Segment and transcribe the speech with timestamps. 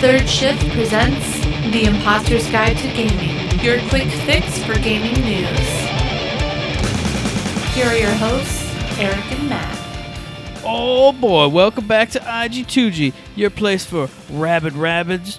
[0.00, 1.40] Third Shift presents
[1.72, 5.68] The Imposter's Guide to Gaming, your quick fix for gaming news.
[7.74, 8.64] Here are your hosts,
[8.98, 9.78] Eric and Matt.
[10.64, 15.38] Oh boy, welcome back to IG2G, your place for rabid rabbits.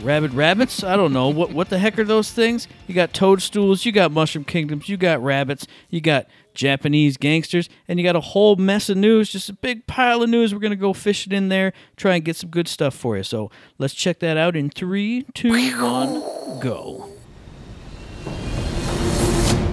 [0.00, 0.84] Rabid rabbits?
[0.84, 1.30] I don't know.
[1.30, 2.68] What what the heck are those things?
[2.86, 8.00] You got toadstools, you got mushroom kingdoms, you got rabbits, you got Japanese gangsters, and
[8.00, 10.52] you got a whole mess of news, just a big pile of news.
[10.52, 13.22] We're gonna go fishing in there, try and get some good stuff for you.
[13.22, 16.20] So let's check that out in three, two, one,
[16.60, 17.10] go.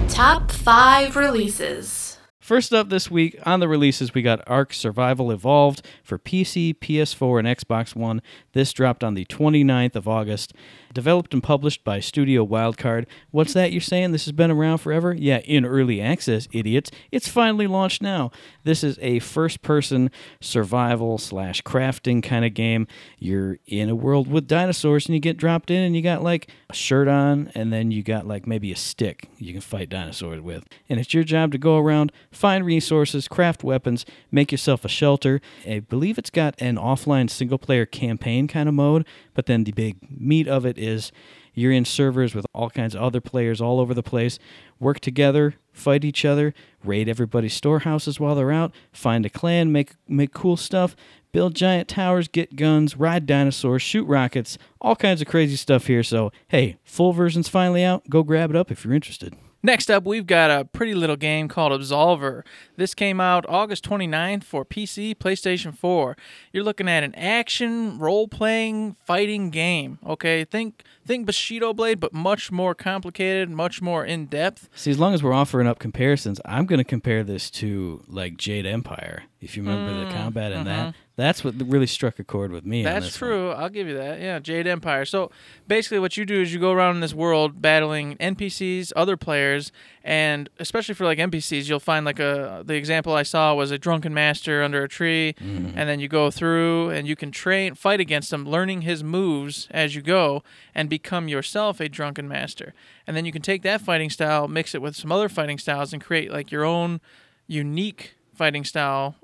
[0.09, 2.02] Top 5 releases.
[2.43, 7.39] First up this week on the releases, we got Ark Survival Evolved for PC, PS4,
[7.39, 8.21] and Xbox One.
[8.51, 10.53] This dropped on the 29th of August.
[10.93, 13.05] Developed and published by Studio Wildcard.
[13.31, 14.11] What's that you're saying?
[14.11, 15.13] This has been around forever?
[15.13, 16.91] Yeah, in early access, idiots.
[17.13, 18.29] It's finally launched now.
[18.65, 22.87] This is a first person survival slash crafting kind of game.
[23.17, 26.49] You're in a world with dinosaurs and you get dropped in and you got like
[26.69, 30.41] a shirt on and then you got like maybe a stick you can fight dinosaurs
[30.41, 30.65] with.
[30.89, 35.41] And it's your job to go around, find resources, craft weapons, make yourself a shelter.
[35.67, 39.71] I believe it's got an offline single player campaign kind of mode, but then the
[39.71, 41.11] big meat of it is
[41.53, 44.39] you're in servers with all kinds of other players all over the place.
[44.79, 49.93] Work together, fight each other, raid everybody's storehouses while they're out, find a clan, make
[50.07, 50.95] make cool stuff,
[51.31, 56.03] build giant towers, get guns, ride dinosaurs, shoot rockets, all kinds of crazy stuff here.
[56.03, 58.09] So, hey, full version's finally out.
[58.09, 59.35] Go grab it up if you're interested.
[59.65, 62.43] Next up, we've got a pretty little game called Absolver.
[62.75, 66.17] This came out August 29th for PC, PlayStation 4.
[66.51, 69.99] You're looking at an action, role-playing, fighting game.
[70.05, 74.69] Okay, think think Bushido Blade, but much more complicated, much more in depth.
[74.75, 78.37] See, as long as we're offering up comparisons, I'm going to compare this to like
[78.37, 79.23] Jade Empire.
[79.41, 82.81] If you remember the combat in that, that's what really struck a chord with me.
[82.81, 83.29] Mm, That's this one.
[83.29, 83.51] true.
[83.51, 84.21] I'll give you that.
[84.21, 85.03] Yeah, Jade Empire.
[85.03, 85.31] So
[85.67, 89.71] basically, what you do is you go around in this world battling NPCs, other players,
[90.05, 93.77] and especially for like NPCs, you'll find like a the example I saw was a
[93.77, 95.77] drunken master under a tree, Mm-hmm.
[95.77, 99.67] and then you go through and you can train, fight against him, learning his moves
[99.71, 100.43] as you go,
[100.75, 102.73] and become yourself a drunken master.
[103.07, 105.93] And then you can take that fighting style, mix it with some other fighting styles,
[105.93, 106.99] and create like your own
[107.47, 109.15] unique fighting style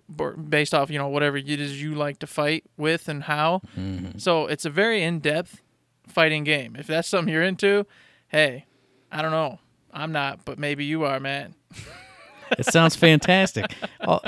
[0.50, 3.60] based off you know whatever it is you like to fight with and how
[4.18, 5.62] so it's a very in-depth
[6.08, 7.88] fighting game if that's something you're into
[8.28, 8.66] hey
[9.12, 9.58] i don't know
[9.94, 11.54] i'm not but maybe you are man
[12.58, 13.76] It sounds fantastic.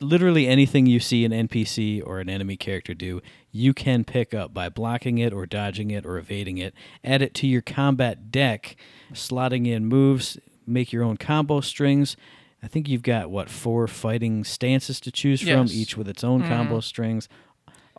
[0.00, 4.52] Literally anything you see an NPC or an enemy character do, you can pick up
[4.54, 6.74] by blocking it or dodging it or evading it.
[7.02, 8.76] Add it to your combat deck,
[9.12, 12.16] slotting in moves, make your own combo strings.
[12.62, 16.42] I think you've got what four fighting stances to choose from, each with its own
[16.42, 16.80] combo mm-hmm.
[16.80, 17.28] strings.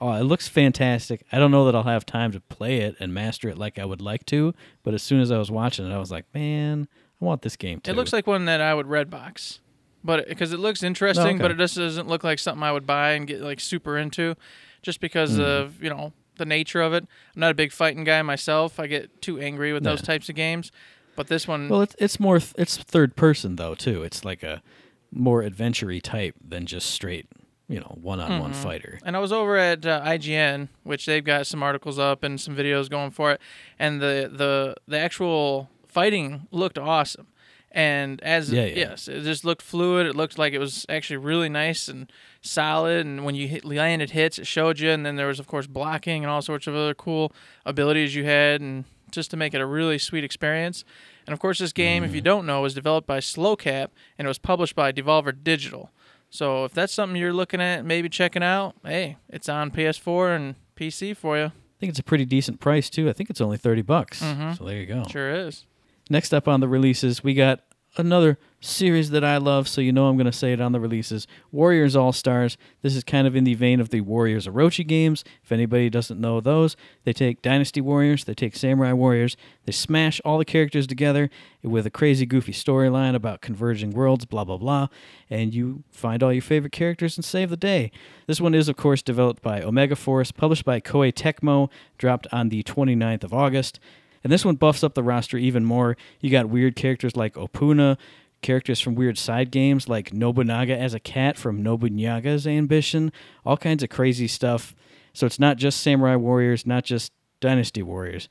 [0.02, 1.26] Oh, it looks fantastic.
[1.32, 3.86] I don't know that I'll have time to play it and master it like I
[3.86, 6.88] would like to, but as soon as I was watching it, I was like, man,
[7.22, 7.92] I want this game too.
[7.92, 9.60] it looks like one that i would red box,
[10.06, 11.38] but because it looks interesting okay.
[11.38, 14.36] but it just doesn't look like something i would buy and get like super into
[14.82, 15.42] just because Mm-hmm.
[15.42, 17.04] of you know the nature of it
[17.36, 20.36] i'm not a big fighting guy myself i get too angry with those types of
[20.36, 20.72] games
[21.18, 24.04] but this one Well, it's it's more th- it's third person though too.
[24.04, 24.64] It's like a
[25.12, 27.28] more adventure type than just straight,
[27.70, 28.42] you know, one on Mm-hmm.
[28.42, 29.00] one fighter.
[29.06, 32.56] And I was over at uh, IGN, which they've got some articles up and some
[32.56, 33.40] videos going for it,
[33.78, 37.28] and the the the actual fighting looked awesome.
[37.72, 38.76] And as Yeah, yeah.
[38.76, 40.08] yes, it just looked fluid.
[40.08, 43.06] It looked like it was actually really nice and solid.
[43.06, 44.90] And when you hit, landed hits, it showed you.
[44.90, 47.32] And then there was of course blocking and all sorts of other cool
[47.68, 50.84] abilities you had, and just to make it a really sweet experience.
[51.28, 54.30] And of course, this game, if you don't know, was developed by Sloclap and it
[54.30, 55.92] was published by Devolver Digital.
[56.30, 60.56] So if that's something you're looking at, maybe checking out, hey, it's on PS4 and
[60.76, 61.46] PC for you.
[61.46, 63.10] I think it's a pretty decent price too.
[63.10, 64.22] I think it's only thirty bucks.
[64.22, 64.54] Mm-hmm.
[64.54, 65.04] So there you go.
[65.10, 65.66] Sure is.
[66.10, 67.62] Next up on the releases, we got
[67.98, 70.80] another series that I love, so you know I'm going to say it on the
[70.80, 72.58] releases Warriors All Stars.
[72.82, 75.24] This is kind of in the vein of the Warriors Orochi games.
[75.44, 80.20] If anybody doesn't know those, they take Dynasty Warriors, they take Samurai Warriors, they smash
[80.26, 81.30] all the characters together
[81.64, 84.88] with a crazy, goofy storyline about converging worlds, blah, blah, blah,
[85.30, 87.92] and you find all your favorite characters and save the day.
[88.28, 92.50] This one is, of course, developed by Omega Force, published by Koei Tecmo, dropped on
[92.50, 93.80] the 29th of August.
[94.24, 95.96] And this one buffs up the roster even more.
[96.20, 97.98] You got weird characters like Opoona,
[98.42, 103.12] characters from weird side games like Nobunaga as a cat from Nobunaga's Ambition,
[103.46, 104.76] all kinds of crazy stuff.
[105.14, 108.30] So it's not just Samurai Warriors, not just Dynasty Warriors.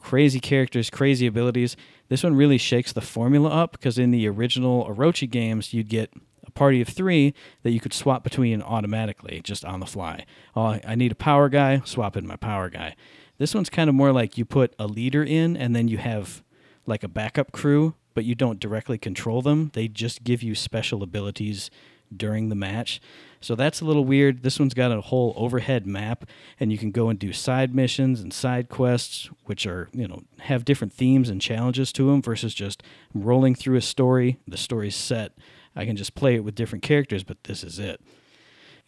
[0.00, 1.76] Crazy characters, crazy abilities.
[2.08, 6.12] This one really shakes the formula up because in the original Orochi games, you'd get
[6.46, 10.24] a party of three that you could swap between automatically, just on the fly.
[10.54, 12.94] Oh, I need a power guy, swap in my power guy.
[13.38, 16.42] This one's kind of more like you put a leader in and then you have
[16.86, 19.70] like a backup crew, but you don't directly control them.
[19.74, 21.70] They just give you special abilities
[22.16, 23.00] during the match.
[23.40, 24.42] So that's a little weird.
[24.42, 26.24] This one's got a whole overhead map,
[26.58, 30.24] and you can go and do side missions and side quests, which are, you know,
[30.40, 32.82] have different themes and challenges to them versus just
[33.14, 34.36] rolling through a story.
[34.48, 35.38] The story's set.
[35.76, 38.00] I can just play it with different characters, but this is it.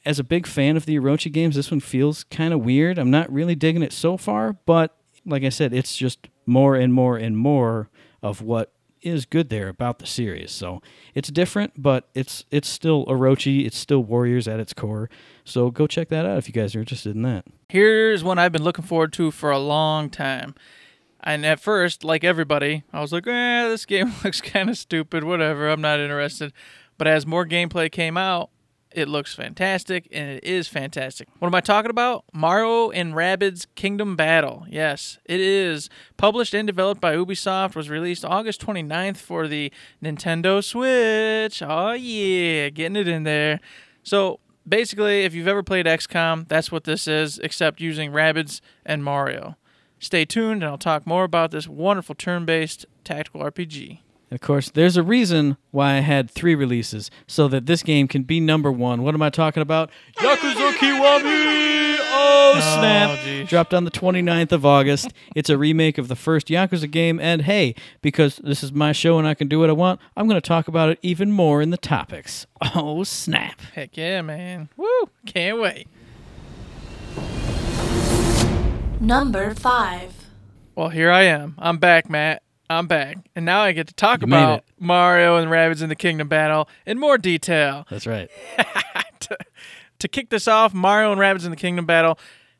[0.04, 2.98] As a big fan of the Orochi games, this one feels kind of weird.
[2.98, 6.92] I'm not really digging it so far, but like I said, it's just more and
[6.92, 7.90] more and more
[8.22, 10.50] of what is good there about the series.
[10.50, 10.82] So
[11.14, 13.66] it's different, but it's it's still Orochi.
[13.66, 15.10] It's still Warriors at its core.
[15.44, 17.46] So go check that out if you guys are interested in that.
[17.68, 20.54] Here's one I've been looking forward to for a long time.
[21.22, 25.24] And at first, like everybody, I was like, eh, this game looks kind of stupid,
[25.24, 26.52] whatever, I'm not interested.
[26.96, 28.50] But as more gameplay came out,
[28.92, 31.28] it looks fantastic, and it is fantastic.
[31.38, 32.24] What am I talking about?
[32.32, 34.66] Mario and Rabbids Kingdom Battle.
[34.68, 35.88] Yes, it is.
[36.16, 39.72] Published and developed by Ubisoft, was released August 29th for the
[40.02, 41.62] Nintendo Switch.
[41.62, 43.60] Oh, yeah, getting it in there.
[44.02, 49.04] So, basically, if you've ever played XCOM, that's what this is, except using Rabbids and
[49.04, 49.56] Mario.
[49.98, 54.00] Stay tuned, and I'll talk more about this wonderful turn based tactical RPG.
[54.30, 58.06] And of course, there's a reason why I had three releases, so that this game
[58.06, 59.02] can be number one.
[59.02, 59.90] What am I talking about?
[60.18, 61.96] Yakuza Kiwami!
[62.12, 63.18] Oh, oh snap!
[63.24, 63.48] geez.
[63.48, 65.12] Dropped on the 29th of August.
[65.34, 69.18] it's a remake of the first Yakuza game, and hey, because this is my show
[69.18, 71.60] and I can do what I want, I'm going to talk about it even more
[71.60, 72.46] in the topics.
[72.72, 73.60] Oh, snap.
[73.74, 74.68] Heck yeah, man.
[74.76, 75.10] Woo!
[75.26, 75.88] Can't wait.
[79.00, 80.26] Number 5.
[80.76, 81.56] Well, here I am.
[81.58, 82.42] I'm back, Matt.
[82.70, 83.18] I'm back.
[83.34, 84.62] And now I get to talk You about.
[84.78, 87.84] Mario and Rabbids in the Kingdom Battle in more detail.
[87.90, 88.30] That's right.
[89.20, 89.36] to,
[89.98, 92.16] to kick this off, Mario and Rabbids in the Kingdom Battle.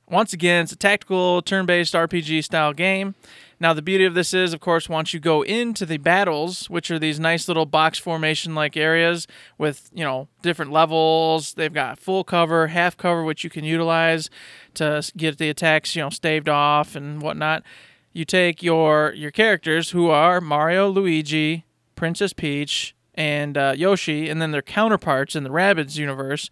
[0.08, 3.14] Once again, it's a tactical turn-based RPG style game.
[3.60, 6.90] Now, the beauty of this is, of course, once you go into the battles, which
[6.90, 9.28] are these nice little box formation-like areas
[9.58, 11.54] with, you know, different levels.
[11.54, 14.28] They've got full cover, half cover, which you can utilize
[14.74, 17.62] to get the attacks, you know, staved off and whatnot.
[18.12, 21.64] You take your your characters, who are Mario, Luigi,
[21.94, 26.50] Princess Peach, and uh, Yoshi, and then their counterparts in the Rabbids universe.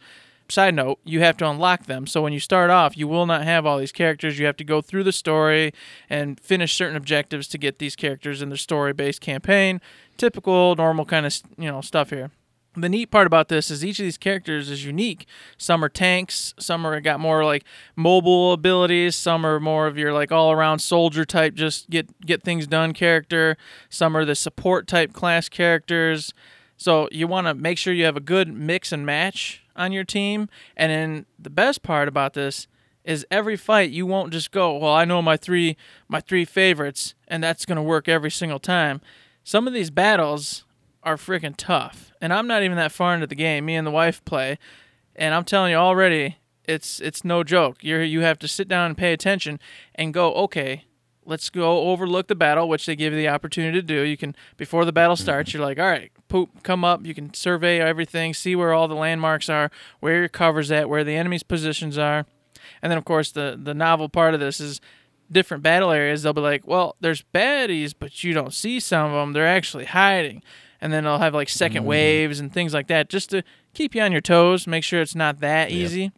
[0.51, 2.07] Side note, you have to unlock them.
[2.07, 4.39] So when you start off, you will not have all these characters.
[4.39, 5.75] You have to go through the story
[6.09, 9.83] and finish certain objectives to get these characters in their story-based campaign.
[10.17, 12.31] Typical, normal kind of you know stuff here.
[12.77, 15.27] The neat part about this is each of these characters is unique.
[15.57, 17.65] Some are tanks, some are got more like
[17.97, 22.67] mobile abilities, some are more of your like all-around soldier type, just get get things
[22.67, 23.57] done character.
[23.89, 26.33] Some are the support type class characters.
[26.77, 30.05] So you want to make sure you have a good mix and match on your
[30.05, 30.49] team.
[30.77, 32.69] And then the best part about this
[33.03, 35.77] is every fight you won't just go, well, I know my three
[36.09, 39.01] my three favorites, and that's gonna work every single time.
[39.43, 40.65] Some of these battles
[41.09, 43.65] are freaking tough, and I'm not even that far into the game.
[43.65, 44.59] Me and the wife play,
[45.17, 47.83] and I'm telling you already, it's it's no joke.
[47.83, 49.59] You you have to sit down and pay attention
[49.95, 50.85] and go, okay,
[51.25, 54.03] let's go overlook the battle, which they give you the opportunity to do.
[54.03, 55.23] You can before the battle mm-hmm.
[55.23, 57.07] starts, you're like, all right, poop, come up.
[57.07, 59.71] You can survey everything, see where all the landmarks are,
[60.01, 62.27] where your covers at, where the enemy's positions are,
[62.83, 64.83] and then of course the the novel part of this is
[65.33, 66.23] different battle areas.
[66.23, 69.33] They'll be like, well, there's baddies, but you don't see some of them.
[69.33, 70.43] They're actually hiding.
[70.81, 71.85] And then they'll have like 2nd mm-hmm.
[71.85, 73.43] waves and things like that, just to
[73.75, 76.13] keep you on your toes, make sure it's not that easy.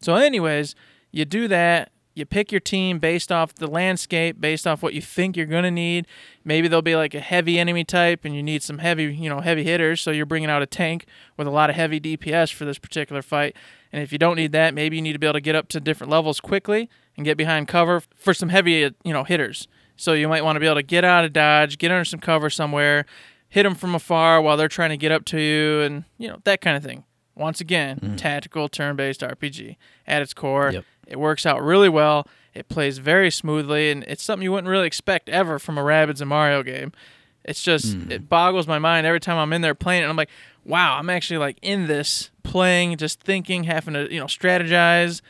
[0.00, 0.74] So, anyways,
[1.12, 1.90] you do that.
[2.14, 5.70] You pick your team based off the landscape, based off what you think you're gonna
[5.70, 6.06] need.
[6.44, 9.40] Maybe there'll be like a heavy enemy type, and you need some heavy, you know,
[9.40, 10.00] heavy hitters.
[10.00, 11.04] So you're bringing out a tank
[11.36, 13.54] with a lot of heavy DPS for this particular fight.
[13.92, 15.68] And if you don't need that, maybe you need to be able to get up
[15.68, 19.68] to different levels quickly and get behind cover for some heavy, you know, hitters.
[19.96, 22.20] So you might want to be able to get out of dodge, get under some
[22.20, 23.04] cover somewhere,
[23.56, 26.40] hit them from afar while they're trying to get up to you, and you know
[26.44, 27.04] that kind of thing.
[27.34, 28.16] Once again, mm-hmm.
[28.16, 30.72] tactical turn-based RPG at its core.
[30.72, 30.84] Yep.
[31.06, 32.28] It works out really well.
[32.52, 36.20] It plays very smoothly, and it's something you wouldn't really expect ever from a Rabbids
[36.20, 36.92] and Mario game.
[37.46, 38.12] It's just mm-hmm.
[38.12, 40.06] it boggles my mind every time I'm in there playing it.
[40.06, 40.30] I'm like,
[40.62, 45.22] wow, I'm actually like in this playing, just thinking, having to you know strategize,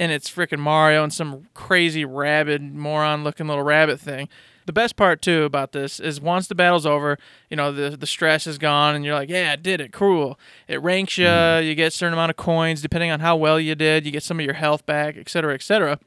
[0.00, 4.28] and it's freaking Mario and some crazy rabid moron looking little rabbit thing.
[4.68, 7.16] The best part too about this is once the battle's over,
[7.48, 10.38] you know the the stress is gone, and you're like, yeah, I did it, cool.
[10.68, 11.66] It ranks you, mm-hmm.
[11.66, 14.04] you get a certain amount of coins depending on how well you did.
[14.04, 15.98] You get some of your health back, et cetera, et cetera.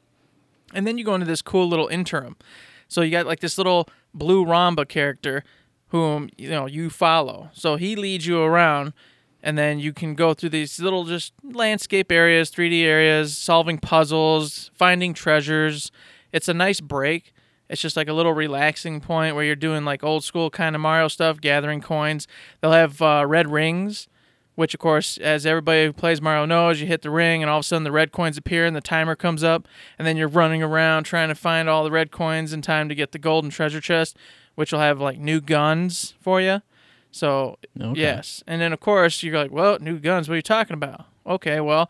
[0.76, 2.36] And then you go into this cool little interim.
[2.88, 5.44] So you got like this little blue Roomba character
[5.88, 7.50] whom you know you follow.
[7.54, 8.94] So he leads you around
[9.42, 14.70] and then you can go through these little just landscape areas, 3D areas, solving puzzles,
[14.76, 15.92] finding treasures.
[16.32, 17.34] It's a nice break.
[17.72, 20.82] It's just like a little relaxing point where you're doing like old school kind of
[20.82, 22.28] Mario stuff, gathering coins.
[22.60, 24.08] They'll have uh, red rings,
[24.56, 27.60] which of course, as everybody who plays Mario knows, you hit the ring and all
[27.60, 30.28] of a sudden the red coins appear and the timer comes up, and then you're
[30.28, 33.50] running around trying to find all the red coins in time to get the golden
[33.50, 34.18] treasure chest,
[34.56, 36.62] which will have like new guns for you.
[37.10, 38.00] So Okay.
[38.00, 40.28] yes, and then of course you're like, well, new guns.
[40.28, 41.06] What are you talking about?
[41.26, 41.90] Okay, well,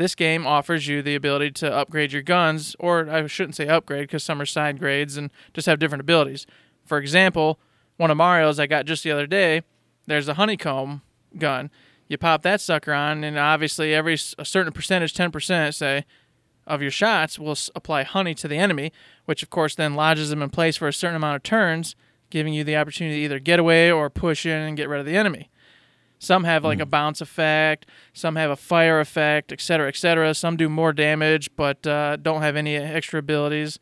[0.00, 4.04] this game offers you the ability to upgrade your guns, or I shouldn't say upgrade
[4.04, 6.46] because some are side grades and just have different abilities.
[6.86, 7.60] For example,
[7.98, 9.62] one of Mario's I got just the other day.
[10.06, 11.02] There's a honeycomb
[11.36, 11.70] gun.
[12.08, 16.06] You pop that sucker on, and obviously every a certain percentage, ten percent, say,
[16.66, 18.92] of your shots will apply honey to the enemy,
[19.26, 21.94] which of course then lodges them in place for a certain amount of turns,
[22.30, 25.06] giving you the opportunity to either get away or push in and get rid of
[25.06, 25.50] the enemy.
[26.22, 30.34] Some have like a bounce effect, some have a fire effect, etc., etc.
[30.34, 33.78] Some do more damage but uh, don't have any extra abilities.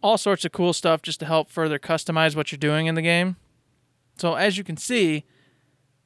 [0.00, 3.02] All sorts of cool stuff just to help further customize what you're doing in the
[3.02, 3.34] game.
[4.16, 5.24] So as you can see,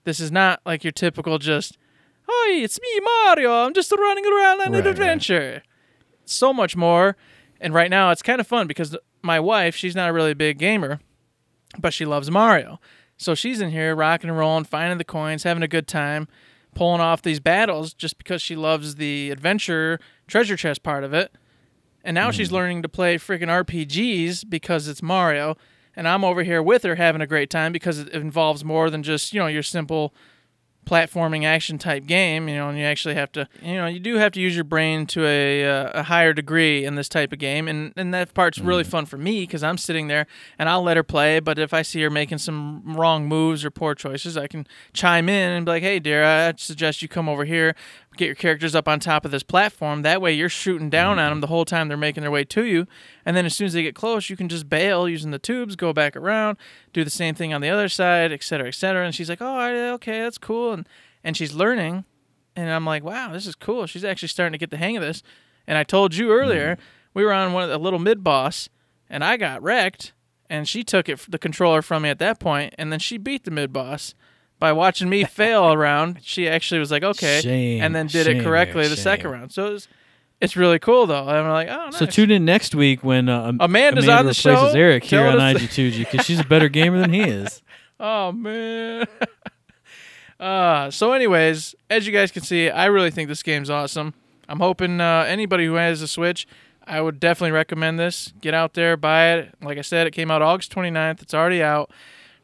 [0.04, 1.76] this is not like your typical just,
[2.26, 3.52] "Hi, it's me, Mario.
[3.66, 4.86] I'm just running around on Right, an right.
[4.86, 5.62] adventure."
[6.24, 7.18] So much more,
[7.60, 10.56] and right now it's kind of fun because my wife, she's not a really big
[10.56, 11.00] gamer,
[11.78, 12.80] but she loves Mario.
[13.20, 16.26] So she's in here rocking and rolling, finding the coins, having a good time,
[16.74, 21.30] pulling off these battles just because she loves the adventure treasure chest part of it.
[22.02, 22.54] And now she's mm-hmm.
[22.56, 25.58] learning to play freaking RPGs because it's Mario.
[25.94, 29.02] And I'm over here with her having a great time because it involves more than
[29.02, 30.14] just, you know, your simple
[30.86, 34.16] platforming action type game, you know, and you actually have to, you know, you do
[34.16, 37.38] have to use your brain to a, uh, a higher degree in this type of
[37.38, 40.26] game, and and that part's really fun for me because I'm sitting there
[40.58, 43.70] and I'll let her play, but if I see her making some wrong moves or
[43.70, 47.28] poor choices, I can chime in and be like, hey, dear, I suggest you come
[47.28, 47.74] over here,
[48.16, 50.02] get your characters up on top of this platform.
[50.02, 51.30] That way, you're shooting down on mm-hmm.
[51.30, 52.86] them the whole time they're making their way to you,
[53.24, 55.76] and then as soon as they get close, you can just bail using the tubes,
[55.76, 56.58] go back around,
[56.92, 59.04] do the same thing on the other side, et cetera, et cetera.
[59.04, 60.88] And she's like, oh, okay, that's cool, and
[61.22, 62.04] and she's learning,
[62.56, 63.86] and I'm like, wow, this is cool.
[63.86, 65.22] She's actually starting to get the hang of this.
[65.66, 66.82] And I told you earlier, mm-hmm.
[67.14, 68.68] we were on one of the little mid boss,
[69.08, 70.12] and I got wrecked,
[70.48, 73.44] and she took it the controller from me at that point, and then she beat
[73.44, 74.14] the mid boss
[74.60, 76.20] by watching me fail around.
[76.22, 79.50] She actually was like, okay, Shame, and then did shame it correctly the second round.
[79.52, 79.88] So it was,
[80.40, 81.26] it's really cool though.
[81.28, 81.98] And I'm like, oh, nice.
[81.98, 84.40] So tune in next week when uh, Amanda's Amanda on the replaces
[84.72, 87.62] show, Eric here on telling us- IG2G because she's a better gamer than he is.
[88.02, 89.04] Oh man.
[90.40, 94.14] uh, so anyways, as you guys can see, I really think this game's awesome.
[94.48, 96.48] I'm hoping uh, anybody who has a Switch,
[96.86, 98.32] I would definitely recommend this.
[98.40, 99.54] Get out there, buy it.
[99.62, 101.20] Like I said, it came out August 29th.
[101.20, 101.90] It's already out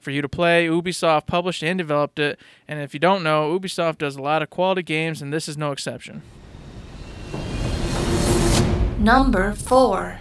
[0.07, 0.69] for you to play.
[0.69, 2.39] Ubisoft published and developed it.
[2.69, 5.59] And if you don't know, Ubisoft does a lot of quality games, and this is
[5.59, 6.23] no exception.
[9.01, 10.21] Number 4.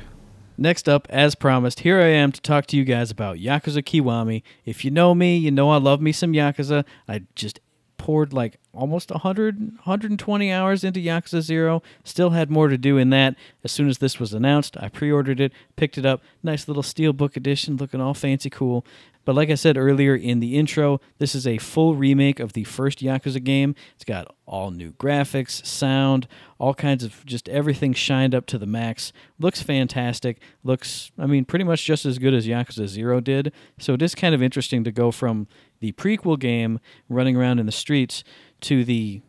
[0.58, 4.42] Next up, as promised, here I am to talk to you guys about Yakuza Kiwami.
[4.66, 6.84] If you know me, you know I love me some Yakuza.
[7.08, 7.60] I just
[8.06, 11.82] poured like almost 100, 120 hours into Yakuza 0.
[12.04, 13.36] Still had more to do in that.
[13.64, 16.22] As soon as this was announced, I pre ordered it, picked it up.
[16.44, 18.86] Nice little steelbook edition, looking all fancy cool.
[19.26, 22.64] But like I said earlier in the intro, this is a full remake of the
[22.64, 23.76] first Yakuza game.
[23.96, 26.28] It's got all new graphics, sound,
[26.60, 29.12] all kinds of just everything shined up to the max.
[29.40, 30.40] Looks fantastic.
[30.64, 33.52] Looks, I mean, pretty much just as good as Yakuza 0 did.
[33.80, 35.48] So it is kind of interesting to go from
[35.80, 36.80] the prequel game
[37.10, 38.24] running around in the streets
[38.62, 39.22] to the,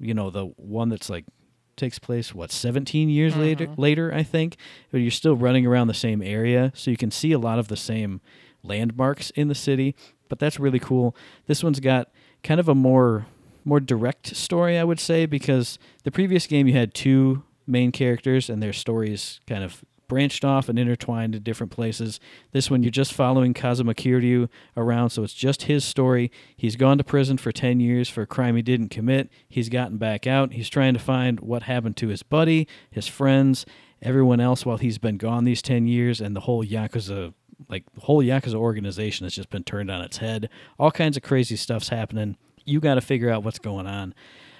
[0.00, 1.26] you know, the one that's like
[1.74, 3.80] takes place what 17 years later mm-hmm.
[3.80, 4.56] later I think
[4.90, 7.68] but you're still running around the same area so you can see a lot of
[7.68, 8.20] the same
[8.62, 9.94] landmarks in the city
[10.28, 11.16] but that's really cool
[11.46, 12.10] this one's got
[12.42, 13.26] kind of a more
[13.64, 18.50] more direct story I would say because the previous game you had two main characters
[18.50, 22.20] and their stories kind of branched off and intertwined in different places.
[22.50, 26.30] This one, you're just following Kazuma Kiryu around, so it's just his story.
[26.54, 29.30] He's gone to prison for 10 years for a crime he didn't commit.
[29.48, 30.52] He's gotten back out.
[30.52, 33.64] He's trying to find what happened to his buddy, his friends,
[34.02, 37.32] everyone else while he's been gone these 10 years, and the whole Yakuza.
[37.68, 40.48] Like the whole Yakuza organization has just been turned on its head.
[40.78, 42.36] All kinds of crazy stuff's happening.
[42.64, 44.14] You got to figure out what's going on.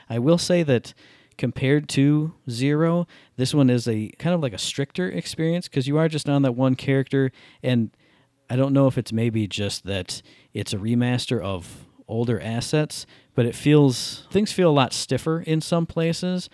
[0.09, 0.95] I will say that
[1.39, 3.07] compared to Zero,
[3.37, 6.43] this one is a kind of like a stricter experience because you are just on
[6.43, 7.33] that one character,
[7.63, 7.91] and
[8.51, 13.47] I don't know if it's maybe just that it's a remaster of older assets, but
[13.47, 16.51] it feels things feel a lot stiffer in some places,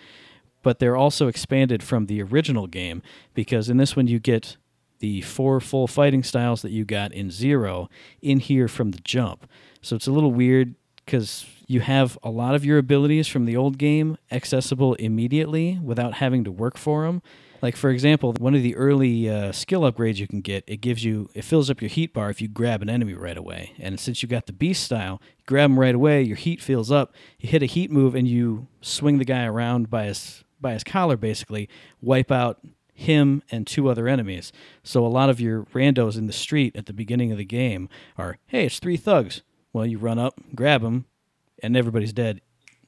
[0.63, 3.01] but they're also expanded from the original game
[3.33, 4.57] because in this one you get
[4.99, 7.89] the four full fighting styles that you got in Zero
[8.21, 9.47] in here from the jump.
[9.81, 10.75] So it's a little weird
[11.05, 16.15] because you have a lot of your abilities from the old game accessible immediately without
[16.15, 17.21] having to work for them.
[17.61, 21.03] Like for example, one of the early uh, skill upgrades you can get, it gives
[21.03, 23.73] you it fills up your heat bar if you grab an enemy right away.
[23.79, 26.91] And since you got the beast style, you grab him right away, your heat fills
[26.91, 27.13] up.
[27.39, 30.83] You hit a heat move and you swing the guy around by his by his
[30.83, 31.69] collar basically,
[32.01, 32.59] wipe out
[32.99, 34.51] him and two other enemies.
[34.83, 37.87] So a lot of your randos in the street at the beginning of the game
[38.17, 39.41] are, "Hey, it's three thugs."
[39.71, 41.05] Well, you run up, grab them,
[41.63, 42.41] and everybody's dead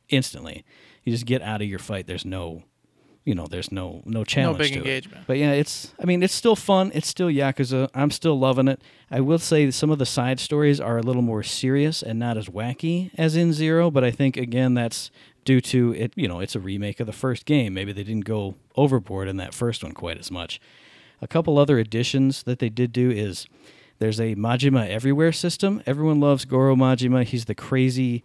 [0.10, 0.66] instantly.
[1.04, 2.08] You just get out of your fight.
[2.08, 2.64] There's no
[3.24, 4.58] you know, there's no no challenge.
[4.58, 4.82] big to it.
[4.82, 5.28] engagement.
[5.28, 6.92] But yeah, it's I mean, it's still fun.
[6.94, 7.90] It's still Yakuza.
[7.94, 8.82] I'm still loving it.
[9.10, 12.38] I will say some of the side stories are a little more serious and not
[12.38, 15.12] as wacky as in Zero, but I think again that's
[15.46, 17.74] due to it, you know, it's a remake of the first game.
[17.74, 20.60] Maybe they didn't go overboard in that first one quite as much.
[21.22, 23.46] A couple other additions that they did do is
[24.00, 25.82] there's a Majima Everywhere system.
[25.86, 27.24] Everyone loves Goro Majima.
[27.24, 28.24] He's the crazy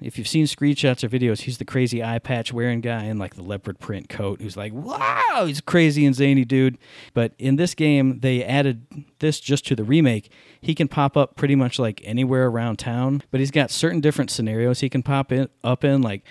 [0.00, 3.34] if you've seen screenshots or videos, he's the crazy eye patch wearing guy in like
[3.34, 6.78] the leopard print coat who's like, wow, he's crazy and zany dude.
[7.14, 8.86] But in this game, they added
[9.18, 10.30] this just to the remake.
[10.60, 14.30] He can pop up pretty much like anywhere around town, but he's got certain different
[14.30, 16.02] scenarios he can pop in up in.
[16.02, 16.24] Like,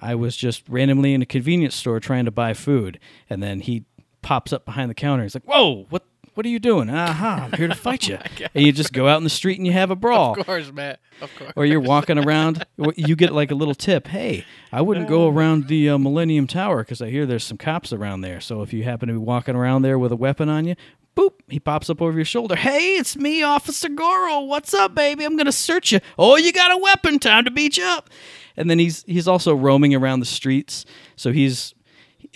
[0.00, 2.98] I was just randomly in a convenience store trying to buy food,
[3.30, 3.84] and then he
[4.22, 5.22] pops up behind the counter.
[5.22, 6.04] He's like, whoa, what?
[6.36, 6.90] What are you doing?
[6.90, 8.18] Aha, I'm here to fight you.
[8.54, 10.70] and you just go out in the street and you have a brawl Of course,
[10.70, 11.00] Matt.
[11.22, 11.52] Of course.
[11.56, 12.62] or you're walking around,
[12.94, 14.06] you get like a little tip.
[14.08, 17.90] Hey, I wouldn't go around the uh, Millennium Tower because I hear there's some cops
[17.90, 18.40] around there.
[18.42, 20.76] So if you happen to be walking around there with a weapon on you,
[21.16, 22.54] boop, he pops up over your shoulder.
[22.54, 24.40] Hey, it's me, Officer Goro.
[24.40, 25.24] What's up, baby?
[25.24, 26.00] I'm gonna search you.
[26.18, 27.18] Oh, you got a weapon?
[27.18, 28.10] Time to beat you up.
[28.58, 30.84] And then he's he's also roaming around the streets.
[31.16, 31.74] So he's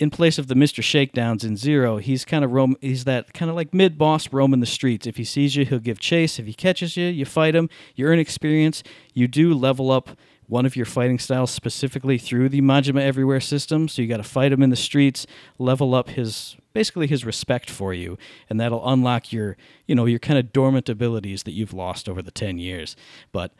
[0.01, 0.81] in place of the Mr.
[0.81, 2.75] Shakedowns in Zero, he's kind of roam.
[2.81, 5.05] He's that kind of like mid boss roaming the streets.
[5.05, 6.39] If he sees you, he'll give chase.
[6.39, 7.69] If he catches you, you fight him.
[7.95, 8.81] You earn experience.
[9.13, 10.17] You do level up
[10.47, 13.87] one of your fighting styles specifically through the Majima Everywhere system.
[13.87, 15.27] So you got to fight him in the streets,
[15.59, 18.17] level up his basically his respect for you,
[18.49, 19.55] and that'll unlock your
[19.85, 22.95] you know your kind of dormant abilities that you've lost over the ten years.
[23.31, 23.51] But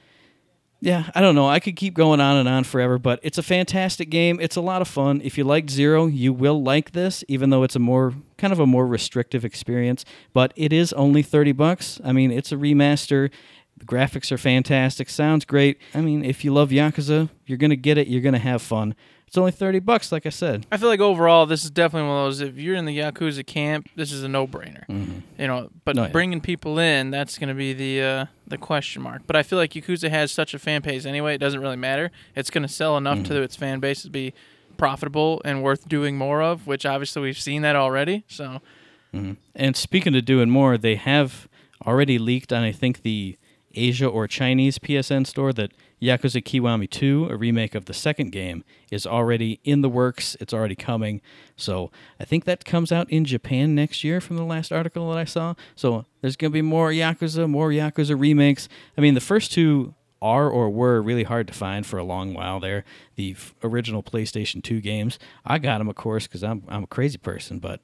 [0.81, 1.47] yeah, I don't know.
[1.47, 4.39] I could keep going on and on forever, but it's a fantastic game.
[4.41, 5.21] It's a lot of fun.
[5.23, 8.59] If you liked Zero, you will like this, even though it's a more kind of
[8.59, 10.03] a more restrictive experience.
[10.33, 12.01] But it is only thirty bucks.
[12.03, 13.29] I mean, it's a remaster.
[13.77, 15.07] The graphics are fantastic.
[15.09, 15.79] Sounds great.
[15.93, 18.07] I mean, if you love Yakuza, you're gonna get it.
[18.07, 18.95] You're gonna have fun.
[19.31, 20.65] It's only thirty bucks, like I said.
[20.73, 22.41] I feel like overall, this is definitely one of those.
[22.41, 24.85] If you're in the Yakuza camp, this is a no-brainer.
[24.87, 25.19] Mm-hmm.
[25.39, 26.07] You know, but Oh, yeah.
[26.09, 29.21] bringing people in, that's going to be the uh, the question mark.
[29.27, 32.11] But I feel like Yakuza has such a fan base anyway; it doesn't really matter.
[32.35, 33.43] It's going to sell enough to mm-hmm.
[33.43, 34.33] its fan base to be
[34.75, 36.67] profitable and worth doing more of.
[36.67, 38.25] Which obviously we've seen that already.
[38.27, 38.61] So
[39.13, 39.35] mm-hmm.
[39.55, 41.47] And speaking of doing more, they have
[41.87, 43.37] already leaked on I think the
[43.75, 48.63] Asia or Chinese PSN store that Yakuza Kiwami 2, a remake of the second game,
[48.89, 50.35] is already in the works.
[50.39, 51.21] It's already coming.
[51.55, 55.17] So I think that comes out in Japan next year from the last article that
[55.19, 55.53] I saw.
[55.75, 58.67] So there's going to be more Yakuza, more Yakuza remakes.
[58.97, 62.33] I mean, the first two are or were really hard to find for a long
[62.33, 62.83] while there.
[63.15, 65.19] The f- original PlayStation 2 games.
[65.45, 67.79] I got them, of course, because I'm, I'm a crazy person, but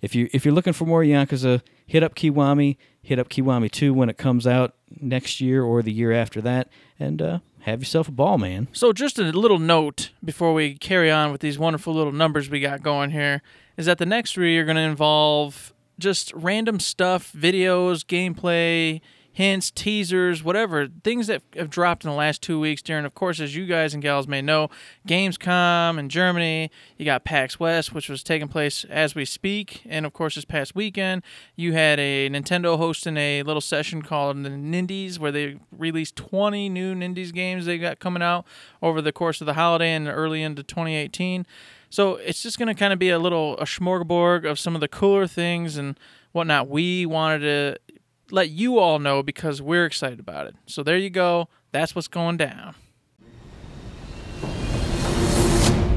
[0.00, 3.94] if you if you're looking for more Yakuza, hit up Kiwami, hit up Kiwami 2
[3.94, 8.08] when it comes out next year or the year after that, and uh, have yourself
[8.08, 8.68] a ball, man.
[8.72, 12.60] So, just a little note before we carry on with these wonderful little numbers we
[12.60, 13.42] got going here
[13.76, 19.00] is that the next three are going to involve just random stuff, videos, gameplay,
[19.32, 23.40] hints, teasers, whatever, things that have dropped in the last two weeks during, of course,
[23.40, 24.68] as you guys and gals may know,
[25.08, 26.70] Gamescom in Germany.
[26.98, 29.82] You got PAX West, which was taking place as we speak.
[29.86, 31.22] And, of course, this past weekend,
[31.56, 36.68] you had a Nintendo hosting a little session called the Nindies, where they released 20
[36.68, 38.44] new Nindies games they got coming out
[38.82, 41.46] over the course of the holiday and early into 2018.
[41.88, 44.80] So it's just going to kind of be a little a smorgasbord of some of
[44.80, 45.98] the cooler things and
[46.32, 47.91] whatnot we wanted to
[48.32, 50.56] let you all know because we're excited about it.
[50.66, 51.48] So there you go.
[51.70, 52.74] That's what's going down.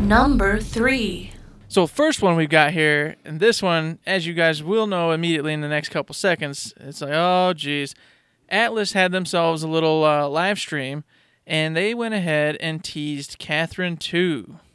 [0.01, 1.31] Number three.
[1.67, 5.51] So first one we've got here, and this one, as you guys will know immediately
[5.51, 7.95] in the next couple seconds, it's like, oh geez,
[8.51, 11.03] Atlus had themselves a little uh, live stream,
[11.47, 14.59] and they went ahead and teased Catherine two.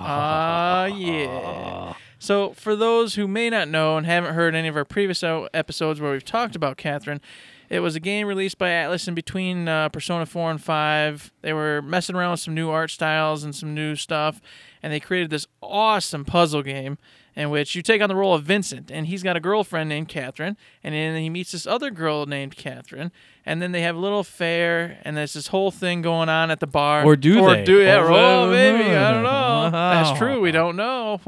[0.00, 1.77] Ah, yeah.
[2.18, 6.00] So, for those who may not know and haven't heard any of our previous episodes
[6.00, 7.20] where we've talked about Catherine,
[7.68, 11.32] it was a game released by Atlus in between uh, Persona 4 and 5.
[11.42, 14.40] They were messing around with some new art styles and some new stuff,
[14.82, 16.98] and they created this awesome puzzle game.
[17.38, 20.08] In which you take on the role of Vincent, and he's got a girlfriend named
[20.08, 23.12] Catherine, and then he meets this other girl named Catherine,
[23.46, 26.58] and then they have a little affair, and there's this whole thing going on at
[26.58, 27.04] the bar.
[27.04, 27.62] Or do or they?
[27.62, 29.70] Do yeah, Or- oh, maybe I don't know.
[29.70, 30.40] That's true.
[30.40, 31.20] We don't know.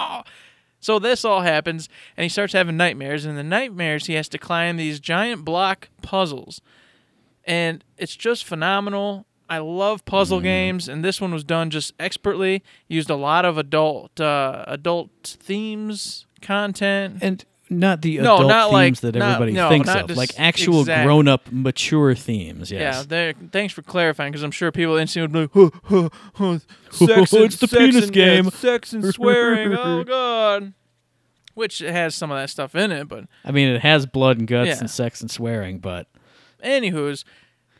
[0.80, 4.30] so this all happens, and he starts having nightmares, and in the nightmares he has
[4.30, 6.62] to climb these giant block puzzles,
[7.44, 9.26] and it's just phenomenal.
[9.52, 10.44] I love puzzle Mm-hmm.
[10.44, 12.62] games, and this one was done just expertly.
[12.88, 17.18] Used a lot of adult uh, adult themes, content.
[17.20, 20.16] and not the No, adult not themes like- that not- everybody no, thinks not of,
[20.16, 21.04] like actual exactly.
[21.06, 22.70] grown-up, mature themes.
[22.70, 23.06] Yeah, Yes.
[23.06, 23.32] there.
[23.50, 26.58] Thanks for clarifying, because I'm sure people instantly would be like, huh, huh, huh,
[26.90, 28.50] sex and, It's the sex penis and, yeah, game.
[28.50, 29.72] sex and swearing.
[29.74, 30.72] oh God.
[31.54, 34.46] Which has some of that stuff in it, but I mean, it has blood and
[34.48, 34.78] guts Yeah.
[34.80, 36.08] and sex and swearing, but
[36.64, 37.24] Anywho's,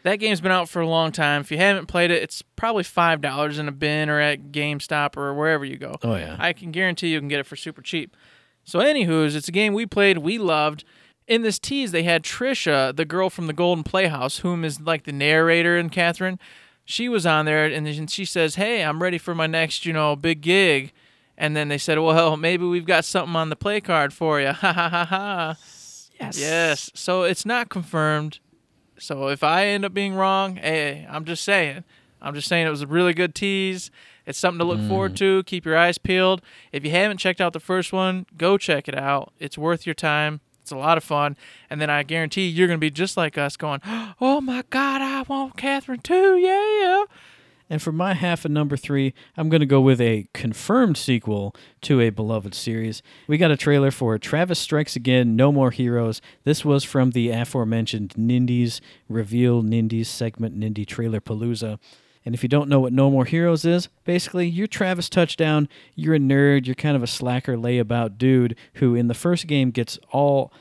[0.05, 1.41] that game's been out for a long time.
[1.43, 5.17] If you haven't played it, it's probably five dollars in a bin or at GameStop
[5.17, 5.97] or wherever you go.
[6.03, 8.17] oh yeah, I can guarantee you can get it for super cheap.
[8.65, 10.85] So, anywho's, it's a game we played, we loved.
[11.27, 15.05] In this tease, they had Trisha, the girl from the Golden Playhouse, whom is like
[15.05, 16.39] the narrator in Catherine.
[16.85, 20.17] She was on there, and she says, "Hey, I'm ready for my next, you know,
[20.17, 20.93] big gig."
[21.39, 24.49] And then they said, "Well, maybe we've got something on the play card for you."
[24.53, 25.57] Ha ha ha ha.
[26.21, 26.91] yes, Yes.
[26.95, 28.41] So it's not confirmed.
[28.99, 31.85] So if I end up being wrong, hey, I'm just saying.
[32.21, 33.91] I'm just saying it was a really good tease.
[34.27, 34.89] It's something to look hmm.
[34.89, 35.43] forward to.
[35.45, 36.41] Keep your eyes peeled.
[36.71, 39.33] If you haven't checked out the first one, go check it out.
[39.41, 40.41] It's worth your time.
[40.61, 41.37] It's a lot of fun.
[41.69, 43.81] And then I guarantee you're going to be just like us going,
[44.21, 46.37] oh my God, I want Catherine too.
[46.37, 47.05] Yeah.
[47.73, 51.57] And for my half of number three, I'm going to go with a confirmed sequel
[51.81, 53.03] to a beloved series.
[53.27, 56.21] We got a trailer for Travis Strikes Again, No More Heroes.
[56.45, 61.79] This was from the aforementioned Nindies Reveal Nindies segment, Nindy Trailer Palooza.
[62.27, 66.17] And if you don't know what No More Heroes is, basically, you're Travis Touchdown, you're
[66.17, 69.99] a nerd, you're kind of a slacker, layabout dude who in the first game gets
[70.11, 70.53] all.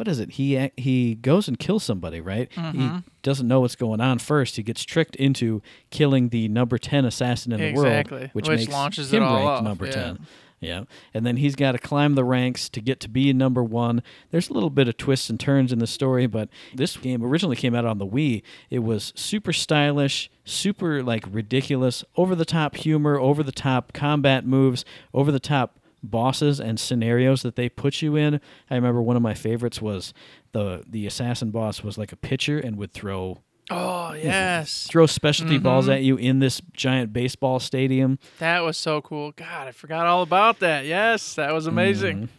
[0.00, 0.30] What is it?
[0.30, 2.50] He he goes and kills somebody, right?
[2.50, 2.98] He mm-hmm.
[3.20, 4.56] doesn't know what's going on first.
[4.56, 5.60] He gets tricked into
[5.90, 9.34] killing the number ten assassin in the world, which, which makes launches it him all
[9.34, 9.92] ranked off, number yeah.
[9.92, 10.26] ten.
[10.58, 14.02] Yeah, and then he's got to climb the ranks to get to be number one.
[14.30, 17.56] There's a little bit of twists and turns in the story, but this game originally
[17.56, 18.42] came out on the Wii.
[18.70, 24.46] It was super stylish, super like ridiculous, over the top humor, over the top combat
[24.46, 28.40] moves, over the top bosses and scenarios that they put you in.
[28.70, 30.12] I remember one of my favorites was
[30.52, 33.38] the the assassin boss was like a pitcher and would throw
[33.72, 34.88] Oh, yes.
[34.90, 35.92] throw specialty balls Mm-hmm.
[35.92, 38.18] at you in this giant baseball stadium.
[38.40, 39.30] That was so cool.
[39.30, 40.86] God, I forgot all about that.
[40.86, 42.30] Yes, that was amazing.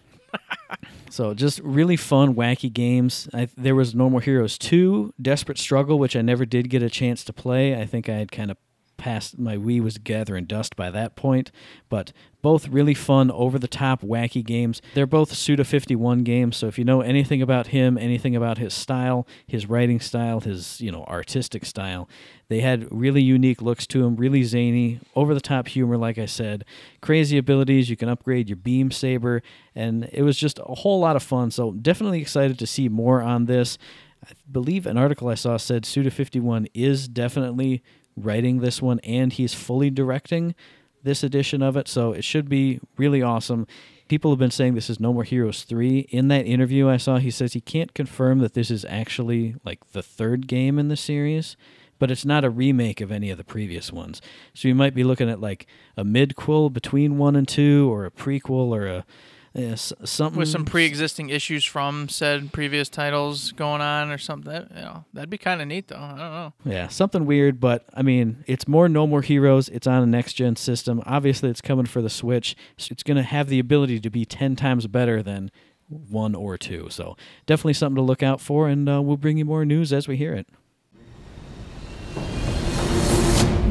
[1.09, 3.27] So just really fun, wacky games.
[3.33, 6.89] I, there was No More Heroes 2, Desperate Struggle, which I never did get a
[6.89, 7.75] chance to play.
[7.79, 8.57] I think I had kind of
[9.01, 11.51] passed my Wii was gathering dust by that point.
[11.89, 14.79] But both really fun, over the top, wacky games.
[14.93, 18.73] They're both Suda 51 games, so if you know anything about him, anything about his
[18.73, 22.07] style, his writing style, his, you know, artistic style,
[22.47, 26.25] they had really unique looks to him, really zany, over the top humor, like I
[26.25, 26.63] said,
[27.01, 27.89] crazy abilities.
[27.89, 29.41] You can upgrade your beam saber,
[29.75, 31.49] and it was just a whole lot of fun.
[31.51, 33.77] So definitely excited to see more on this.
[34.23, 37.81] I believe an article I saw said Suda 51 is definitely
[38.15, 40.55] writing this one, and he's fully directing
[41.03, 41.87] this edition of it.
[41.87, 43.67] So it should be really awesome.
[44.07, 45.99] People have been saying this is No More Heroes 3.
[46.09, 49.91] In that interview I saw, he says he can't confirm that this is actually like
[49.93, 51.55] the third game in the series,
[51.97, 54.21] but it's not a remake of any of the previous ones.
[54.53, 58.11] So you might be looking at like a midquel between 1 and 2 or a
[58.11, 59.05] prequel or a
[59.53, 64.69] yeah, something With some pre-existing issues from said previous titles going on or something, that,
[64.69, 65.97] you know, that'd be kind of neat though.
[65.97, 66.53] I don't know.
[66.63, 69.67] Yeah, something weird, but I mean, it's more No More Heroes.
[69.69, 71.01] It's on a next gen system.
[71.05, 72.55] Obviously, it's coming for the Switch.
[72.77, 75.51] So it's going to have the ability to be 10 times better than
[75.89, 76.87] one or two.
[76.89, 80.07] So, definitely something to look out for, and uh, we'll bring you more news as
[80.07, 80.47] we hear it.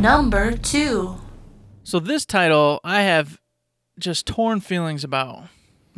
[0.00, 1.20] Number two.
[1.82, 3.38] So this title, I have
[3.98, 5.44] just torn feelings about,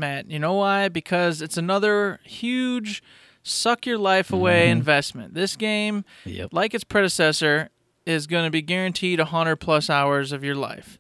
[0.03, 0.29] Matt.
[0.31, 0.89] You know why?
[0.89, 3.03] Because it's another huge
[3.45, 4.79] suck your life away mm-hmm.
[4.79, 5.35] investment.
[5.35, 6.51] This game, Yep.
[6.53, 7.71] like its predecessor,
[8.05, 10.99] is going to be guaranteed 100 plus hours of your life.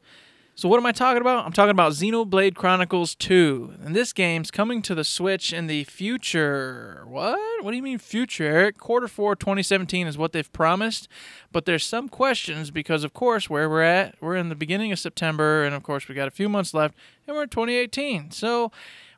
[0.54, 1.46] So what am I talking about?
[1.46, 3.76] I'm talking about Xenoblade Chronicles 2.
[3.82, 7.04] And this game's coming to the Switch in the future.
[7.06, 7.64] What?
[7.64, 8.76] What do you mean future, Eric?
[8.76, 11.08] Quarter 4 2017 is what they've promised.
[11.52, 14.98] But there's some questions because of course where we're at, we're in the beginning of
[14.98, 16.94] September and of course we got a few months left
[17.26, 18.30] and we're in 2018.
[18.30, 18.70] So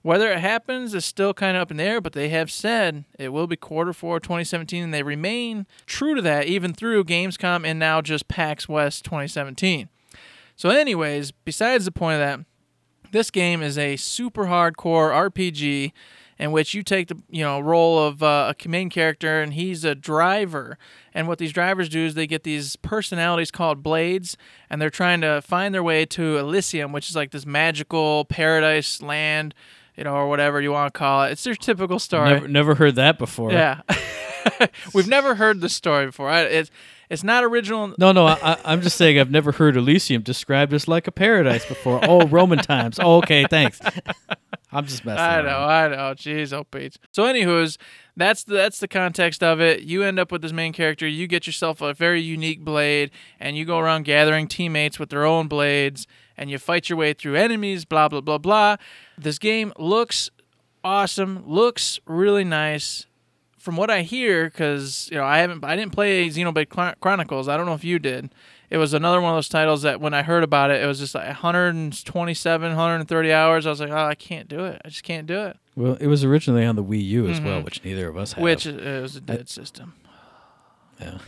[0.02, 3.06] whether it happens is still kind of up in the air, but they have said
[3.18, 7.66] it will be quarter four 2017, and they remain true to that even through Gamescom
[7.66, 9.88] and now just PAX West 2017.
[10.56, 12.40] So, anyways, besides the point of that,
[13.12, 15.92] This game is a super hardcore RPG
[16.36, 19.84] in which you take the you know role of uh, a main character and he's
[19.84, 20.78] a driver.
[21.12, 24.36] And what these drivers do is they get these personalities called blades
[24.68, 29.00] and they're trying to find their way to Elysium which is like this magical paradise
[29.00, 29.54] land
[29.96, 31.30] you know or whatever you want to call it.
[31.32, 32.30] It's their typical story.
[32.30, 33.52] Never, never heard that before.
[33.52, 33.82] yeah.
[34.92, 36.28] We've never heard this story before.
[36.28, 36.70] I, it's
[37.14, 40.86] it's not original No, no, I, I'm just saying I've never heard Elysium described as
[40.86, 42.00] like a paradise before.
[42.02, 42.98] Oh, Roman times.
[43.00, 43.80] Oh, okay, thanks.
[44.72, 45.20] I'm just messing.
[45.20, 45.44] I around.
[45.44, 46.14] know, I know.
[46.14, 46.98] Jeez, oh Pete.
[47.12, 47.78] So, anywho's,
[48.16, 49.82] that's the that's the context of it.
[49.82, 51.06] You end up with this main character.
[51.06, 55.24] You get yourself a very unique blade, and you go around gathering teammates with their
[55.24, 57.84] own blades, and you fight your way through enemies.
[57.84, 58.76] Blah blah blah blah.
[59.16, 60.28] This game looks
[60.82, 61.44] awesome.
[61.46, 63.06] Looks really nice.
[63.64, 66.68] From what I hear, because you know I haven't, I didn't play Xenoblade
[67.00, 67.48] Chronicles.
[67.48, 68.28] I don't know if you did.
[68.68, 70.98] It was another one of those titles that when I heard about it, it was
[70.98, 73.66] just like 127, 130 hours.
[73.66, 74.82] I was like, oh, I can't do it.
[74.84, 75.56] I just can't do it.
[75.76, 77.64] Well, it was originally on the Wii U as well, Mhm.
[77.64, 78.42] which neither of us have.
[78.44, 79.94] Which it was a dead system.
[81.00, 81.18] yeah.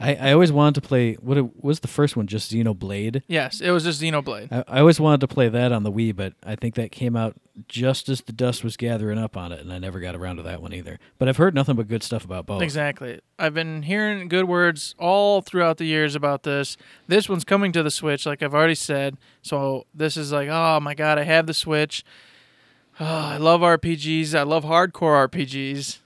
[0.00, 1.14] I, I always wanted to play.
[1.14, 2.26] What it, was the first one?
[2.26, 3.22] Just Xenoblade.
[3.26, 4.52] Yes, it was just Xenoblade.
[4.52, 7.16] I, I always wanted to play that on the Wii, but I think that came
[7.16, 7.34] out
[7.66, 10.42] just as the dust was gathering up on it, and I never got around to
[10.44, 10.98] that one either.
[11.18, 12.62] But I've heard nothing but good stuff about both.
[12.62, 13.20] Exactly.
[13.38, 16.76] I've been hearing good words all throughout the years about this.
[17.06, 19.16] This one's coming to the Switch, like I've already said.
[19.42, 22.04] So this is like, oh my god, I have the Switch.
[23.00, 24.34] Oh, I love RPGs.
[24.34, 25.98] I love hardcore RPGs,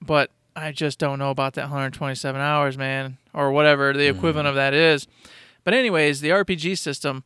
[0.00, 4.50] but I just don't know about that 127 hours, man, or whatever the equivalent mm.
[4.50, 5.06] of that is.
[5.64, 7.24] But anyways, the RPG system,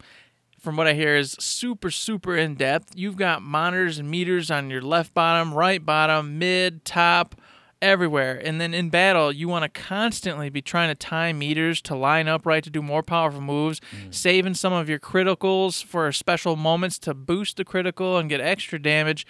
[0.58, 2.92] from what I hear, is super super in depth.
[2.96, 7.34] You've got monitors and meters on your left bottom, right bottom, mid, top,
[7.82, 8.40] everywhere.
[8.42, 12.28] And then in battle, you want to constantly be trying to time meters to line
[12.28, 14.14] up right to do more powerful moves, mm.
[14.14, 18.80] saving some of your criticals for special moments to boost the critical and get extra
[18.80, 19.26] damage.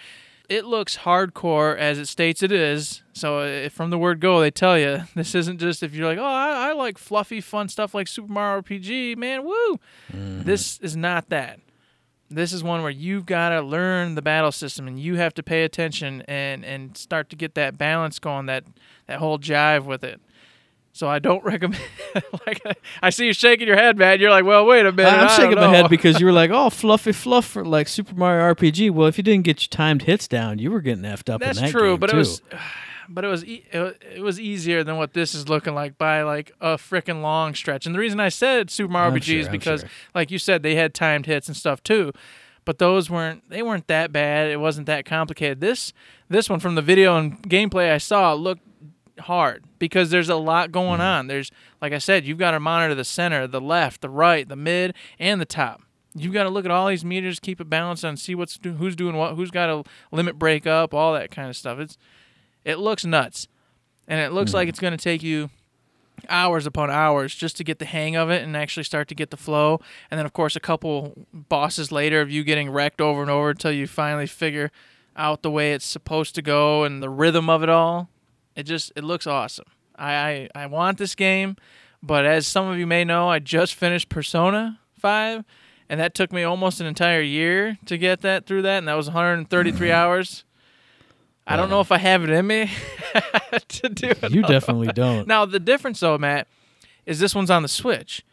[0.49, 3.03] It looks hardcore as it states it is.
[3.13, 6.25] So from the word go, they tell you this isn't just if you're like, oh,
[6.25, 9.79] I, I like fluffy, fun stuff like Super Mario RPG, man, woo.
[10.13, 10.43] Mm-hmm.
[10.43, 11.61] This is not that.
[12.31, 15.43] This is one where you've got to learn the battle system and you have to
[15.43, 18.65] pay attention and, and start to get that balance going, that,
[19.07, 20.21] that whole jive with it.
[20.93, 21.81] So I don't recommend.
[22.47, 22.61] like
[23.03, 24.21] I see you shaking your head, man.
[24.21, 25.13] You're like, well, wait a minute.
[25.13, 28.53] I'm shaking my head because you were like, "Oh, fluffy fluff for like Super Mario
[28.55, 31.41] RPG." Well, if you didn't get your timed hits down, you were getting effed up.
[31.41, 32.17] That's in that true, but too.
[32.17, 32.43] it was,
[33.09, 36.53] but it was e- it was easier than what this is looking like by like
[36.61, 37.87] a freaking long stretch.
[37.87, 39.91] And the reason I said Super Mario I'm RPG sure, is because, sure.
[40.15, 42.13] like you said, they had timed hits and stuff too,
[42.65, 44.51] but those weren't they weren't that bad.
[44.51, 45.61] It wasn't that complicated.
[45.61, 45.93] This
[46.29, 48.63] this one from the video and gameplay I saw looked
[49.21, 51.03] hard because there's a lot going Mm-hmm.
[51.03, 51.27] on.
[51.27, 51.51] There's
[51.81, 54.95] like I said, you've got to monitor the center, the left, the right, the mid,
[55.19, 55.83] and the top.
[56.15, 58.73] You've got to look at all these meters, keep it balanced, and see what's do-
[58.75, 61.79] who's doing what, who's got a limit break up, all that kind of stuff.
[61.79, 61.97] It's
[62.65, 63.47] it looks nuts,
[64.09, 65.51] and it looks like it's going to take you
[66.29, 69.31] hours upon hours just to get the hang of it and actually start to get
[69.31, 69.81] the flow.
[70.11, 73.51] And then of course a couple bosses later of you getting wrecked over and over
[73.51, 74.73] until you finally figure
[75.17, 78.09] out the way it's supposed to go and the rhythm of it all.
[78.59, 79.67] It just it looks awesome.
[79.95, 81.57] I, I, I want this game,
[82.03, 85.45] but as some of you may know, I just finished Persona 5
[85.89, 88.95] and that took me almost an entire year to get that through that and that
[88.95, 90.45] was 133 hours.
[91.47, 92.69] I don't know if I have it in me
[93.69, 94.33] to do it.
[94.33, 94.49] you all.
[94.49, 95.29] definitely don't.
[95.29, 96.49] Now the difference though, Matt,
[97.07, 98.25] is this one's on the Switch.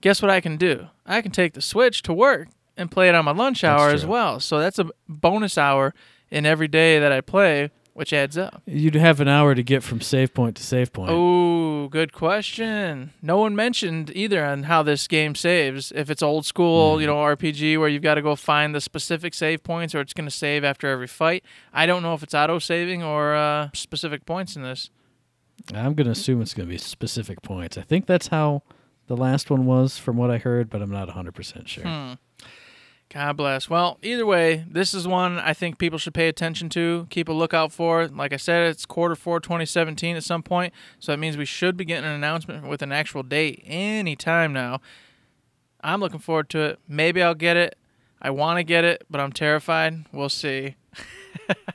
[0.00, 0.86] Guess what I can do?
[1.04, 4.06] I can take the Switch to work and play it on my lunch hour as
[4.06, 4.40] well.
[4.40, 5.94] So that's a bonus hour
[6.30, 8.62] in every day that I play, which adds up.
[8.66, 11.10] You'd have an hour to get from save point to save point.
[11.12, 13.12] Oh, good question.
[13.22, 15.92] No one mentioned either on how this game saves.
[15.94, 19.32] If it's old school, you know, RPG where you've got to go find the specific
[19.32, 21.44] save points or it's going to save after every fight.
[21.72, 24.90] I don't know if it's auto saving or uh, specific points in this.
[25.72, 27.78] I'm gonna assume it's gonna be specific points.
[27.78, 28.62] I think that's how
[29.06, 31.84] the last one was, from what I heard, but I'm not 100 percent sure.
[31.84, 32.12] Hmm.
[33.10, 33.70] God bless.
[33.70, 37.32] Well, either way, this is one I think people should pay attention to, keep a
[37.32, 38.08] lookout for.
[38.08, 41.76] Like I said, it's quarter four 2017 at some point, so that means we should
[41.76, 44.80] be getting an announcement with an actual date any time now.
[45.80, 46.80] I'm looking forward to it.
[46.88, 47.76] Maybe I'll get it.
[48.20, 50.06] I want to get it, but I'm terrified.
[50.10, 50.76] We'll see.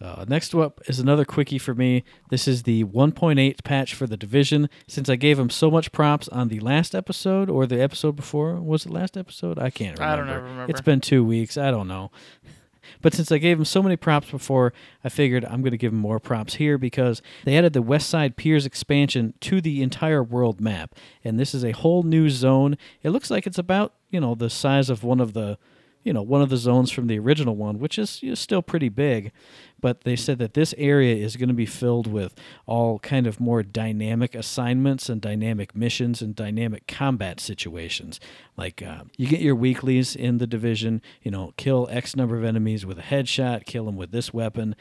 [0.00, 2.04] Uh, next up is another quickie for me.
[2.30, 4.70] This is the 1.8 patch for the division.
[4.88, 8.54] Since I gave him so much props on the last episode or the episode before,
[8.54, 9.58] was it last episode?
[9.58, 10.22] I can't remember.
[10.22, 10.70] I don't remember.
[10.70, 11.56] It's been two weeks.
[11.56, 12.10] I don't know.
[13.02, 14.72] But since I gave him so many props before,
[15.04, 18.10] I figured I'm going to give him more props here because they added the West
[18.10, 20.94] Side Piers expansion to the entire world map.
[21.22, 22.76] And this is a whole new zone.
[23.02, 25.56] It looks like it's about you know, the size of one of the
[26.02, 28.62] you know, one of the zones from the original one, which is you know, still
[28.62, 29.32] pretty big.
[29.80, 32.34] But they said that this area is going to be filled with
[32.66, 38.20] all kind of more dynamic assignments and dynamic missions and dynamic combat situations.
[38.56, 42.44] Like uh, you get your weeklies in the division, you know, kill X number of
[42.44, 44.76] enemies with a headshot, kill them with this weapon,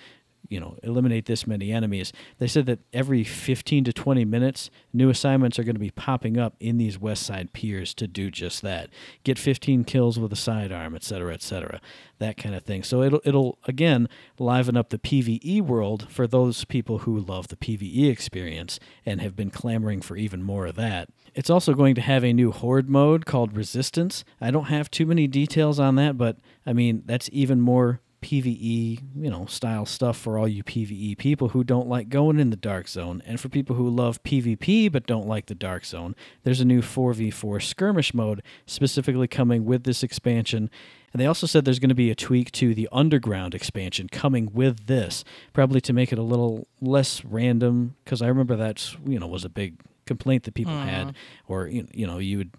[0.48, 2.14] you know eliminate this many enemies.
[2.38, 6.38] They said that every 15 to 20 minutes new assignments are going to be popping
[6.38, 8.90] up in these west side piers to do just that.
[9.24, 11.82] Get 15 kills with a sidearm etc etc
[12.20, 12.84] that kind of thing.
[12.84, 17.56] So it'll it'll again liven up the pve world for those people who love the
[17.56, 21.10] pve experience and have been clamoring for even more of that.
[21.36, 24.24] It's also going to have a new horde mode called resistance.
[24.42, 29.02] I don't have too many details on that but i mean that's even more PVE,
[29.16, 32.56] you know, style stuff for all you PVE people who don't like going in the
[32.56, 33.22] dark zone.
[33.26, 36.82] And for people who love PvP but don't like the dark zone, there's a new
[36.82, 40.70] 4v4 skirmish mode specifically coming with this expansion.
[41.14, 44.50] And they also said there's going to be a tweak to the underground expansion coming
[44.54, 49.20] with this, probably to make it a little less random because I remember that's, you
[49.20, 51.14] know, was a big complaint that people had mm.
[51.48, 52.52] or you know, you would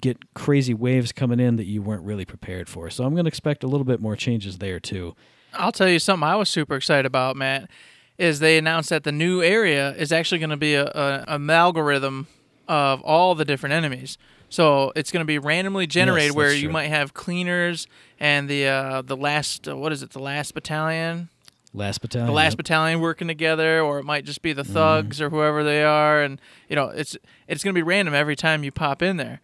[0.00, 2.90] get crazy waves coming in that you weren't really prepared for.
[2.90, 5.14] So I'm going to expect a little bit more changes there too.
[5.54, 7.70] I'll tell you something I was super excited about, Matt,
[8.18, 11.52] is they announced that the new area is actually going to be a, a, a
[11.52, 12.26] algorithm
[12.68, 14.18] of all the different enemies.
[14.48, 16.72] So it's going to be randomly generated Yes, where you true.
[16.72, 17.86] might have cleaners
[18.20, 21.28] and the uh, the last uh, what is it the last battalion
[21.74, 22.26] Last battalion.
[22.28, 22.58] the last yep.
[22.58, 24.72] battalion working together, or it might just be the Mm-hmm.
[24.72, 27.16] thugs or whoever they are, and you know it's
[27.48, 29.40] it's gonna be random every time you pop in there.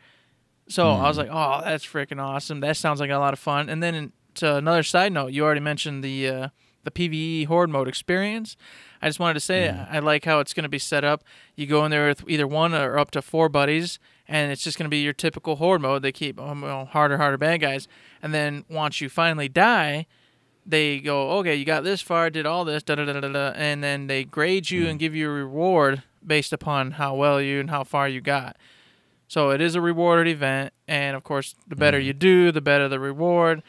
[0.69, 1.03] So I Mm-hmm.
[1.05, 2.61] was like, oh, that's freaking awesome.
[2.61, 3.69] That sounds like a lot of fun.
[3.69, 6.49] And then to another side note, you already mentioned the uh,
[6.85, 8.57] the PVE horde mode experience.
[9.01, 9.95] I just wanted to say Mm-hmm.
[9.95, 11.23] I like how it's going to be set up.
[11.57, 14.79] You go in there with either one or up to four buddies, and it's just
[14.79, 16.03] going to be your typical horde mode.
[16.03, 17.87] They keep um, well, harder, harder bad guys,
[18.23, 20.07] and then once you finally die,
[20.65, 23.53] they go, okay, you got this far, did all this, da da da da da,
[23.57, 27.59] and then they grade you and give you a reward based upon how well you
[27.61, 28.57] and how far you got.
[29.33, 32.07] So it is a rewarded event, and of course, the better mm-hmm.
[32.09, 33.63] you do, the better the reward.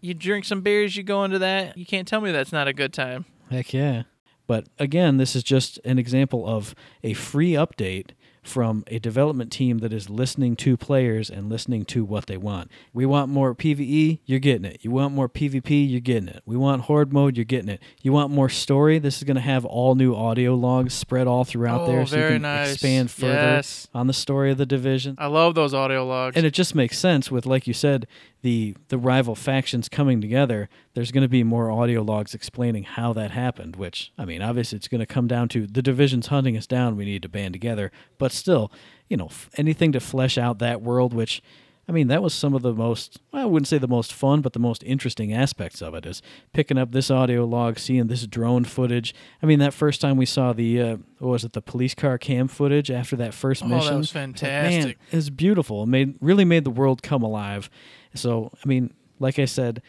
[0.00, 1.78] You drink some beers, you go into that.
[1.78, 3.24] You can't tell me that's not a good time.
[3.48, 4.02] Heck yeah.
[4.48, 6.74] But again, this is just an example of
[7.04, 8.10] a free update
[8.44, 12.70] from a development team that is listening to players and listening to what they want.
[12.92, 14.78] We want more PvE, you're getting it.
[14.82, 16.42] You want more PvP, you're getting it.
[16.44, 17.80] We want horde mode, you're getting it.
[18.02, 21.44] You want more story, this is going to have all new audio logs spread all
[21.44, 22.72] throughout Oh, there so you can nice.
[22.74, 23.88] expand further Yes.
[23.94, 25.16] on the story of the division.
[25.18, 26.36] I love those audio logs.
[26.36, 28.06] And it just makes sense with, like you said,
[28.44, 30.68] the the rival factions coming together.
[30.92, 33.74] There's going to be more audio logs explaining how that happened.
[33.76, 36.96] Which I mean, obviously, it's going to come down to the division's hunting us down.
[36.96, 37.90] We need to band together.
[38.18, 38.70] But still,
[39.08, 41.14] you know, f- anything to flesh out that world.
[41.14, 41.40] Which
[41.86, 43.20] I mean, that was some of the most.
[43.32, 46.22] Well, I wouldn't say the most fun, but the most interesting aspects of it is
[46.52, 49.14] picking up this audio log, seeing this drone footage.
[49.42, 52.16] I mean, that first time we saw the uh, what was it, the police car
[52.16, 54.98] cam footage after that first Oh, that was It's like, man, fantastic.
[55.10, 55.82] it was beautiful.
[55.82, 57.68] It made really made the world come alive.
[58.14, 59.82] So I mean, like I said,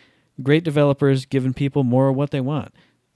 [0.44, 2.74] great developers giving people more of what they want.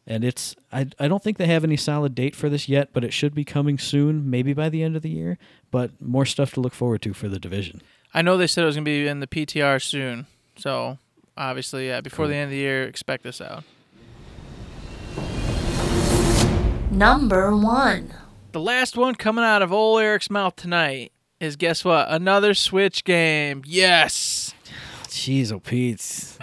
[0.07, 3.03] And it's I, I don't think they have any solid date for this yet, but
[3.03, 5.37] it should be coming soon, maybe by the end of the year.
[5.69, 7.81] But more stuff to look forward to for the division.
[8.13, 10.25] I know they said it was going to be in the PTR soon.
[10.57, 10.97] So
[11.37, 12.29] obviously, yeah, before Cool.
[12.29, 13.63] the end of the year, expect this out.
[16.91, 18.13] Number one.
[18.51, 22.07] The last one coming out of old Eric's mouth tonight is guess what?
[22.09, 23.61] Another Switch game.
[23.65, 24.53] Yes.
[25.03, 26.37] Jeez, oh Pete.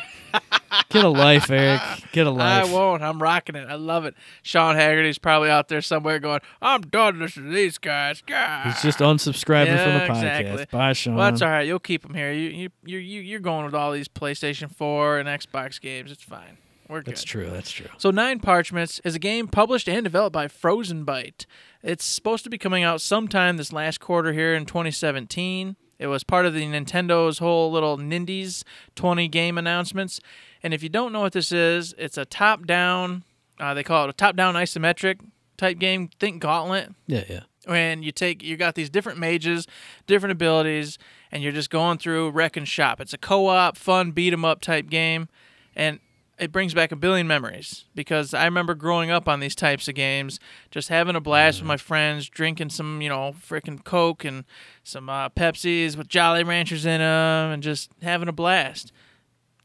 [0.91, 1.81] Get a life, Eric.
[2.13, 2.67] Get a life.
[2.69, 3.03] I won't.
[3.03, 3.69] I'm rocking it.
[3.69, 4.15] I love it.
[4.43, 8.23] Sean Haggerty's probably out there somewhere going, I'm done listening to these guys.
[8.27, 8.67] God.
[8.67, 10.41] He's just unsubscribing from the podcast.
[10.41, 10.67] exactly.
[10.71, 11.15] Bye, Sean.
[11.17, 11.67] Well, that's all right.
[11.67, 12.33] You'll keep him here.
[12.33, 16.11] You you you you you're going with all these PlayStation 4 and Xbox games.
[16.11, 16.59] It's fine.
[16.89, 17.13] We're good.
[17.13, 17.51] That's true.
[17.51, 17.89] That's true.
[17.99, 21.47] So Nine Parchments is a game published and developed by Frozenbyte.
[21.83, 25.77] It's supposed to be coming out sometime this last quarter here in 2017.
[25.99, 28.63] It was part of the Nintendo's whole little Nindies
[28.97, 30.21] 20 game announcements.
[30.63, 33.25] And if you don't know what this is, it's a top-down.
[33.59, 35.21] Uh, they call it a top-down isometric
[35.57, 36.11] type game.
[36.21, 37.41] Think Gauntlet Yeah, yeah.
[37.65, 39.67] when you take you got these different mages,
[40.07, 40.99] different abilities,
[41.33, 43.01] and you're just going through wreck and shop.
[43.01, 45.29] It's a co-op, fun beat 'em up type game,
[45.75, 46.01] and
[46.39, 49.95] it brings back a billion memories because I remember growing up on these types of
[49.95, 50.39] games,
[50.71, 54.45] just having a blast with my friends, drinking some you know freaking Coke and
[54.83, 58.93] some uh, Pepsis with Jolly Ranchers in them, and just having a blast.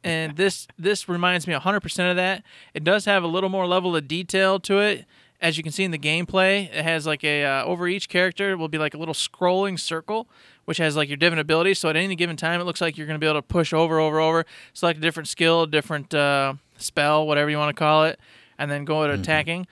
[0.04, 2.44] And this this reminds me 100% of that.
[2.74, 5.06] It does have a little more level of detail to it
[5.42, 8.56] as you can see in the gameplay, it has like a uh, over each character
[8.58, 10.28] will be like a little scrolling circle,
[10.66, 11.80] which has like your different abilities.
[11.80, 13.74] So at any given time, it looks like you're going to be able to push
[13.74, 17.80] over, over, over, select a different skill, a different uh, spell, whatever you want to
[17.80, 18.20] call it,
[18.58, 19.66] and then go to attacking.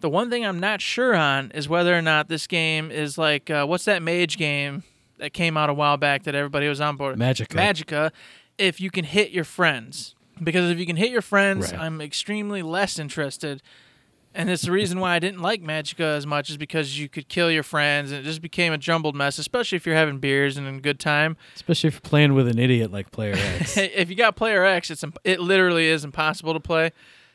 [0.00, 3.50] The one thing I'm not sure on is whether or not this game is like
[3.50, 4.84] uh, what's that mage game
[5.18, 7.18] that came out a while back that everybody was on board.
[7.18, 7.56] Magicka.
[7.56, 8.10] Magicka.
[8.58, 11.80] If you can hit your friends, because if you can hit your friends, Right.
[11.80, 13.62] I'm extremely less interested.
[14.36, 17.26] And it's the reason why I didn't like Magicka as much is because you could
[17.28, 20.58] kill your friends and it just became a jumbled mess, especially if you're having beers
[20.58, 21.38] and in good time.
[21.54, 23.76] Especially if you're playing with an idiot like Player X.
[23.78, 26.92] if you got Player X, it's imp- it literally is impossible to play.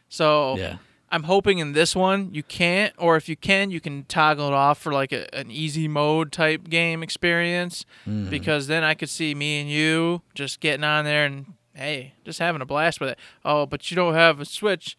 [0.10, 0.78] So yeah.
[1.12, 4.54] I'm hoping in this one you can't, or if you can, you can toggle it
[4.54, 7.84] off for like a, an easy mode type game experience.
[8.08, 8.30] Mm-hmm.
[8.30, 12.38] Because then I could see me and you just getting on there and hey, just
[12.38, 13.20] having a blast with it.
[13.43, 14.97] Oh, but you don't have a Switch.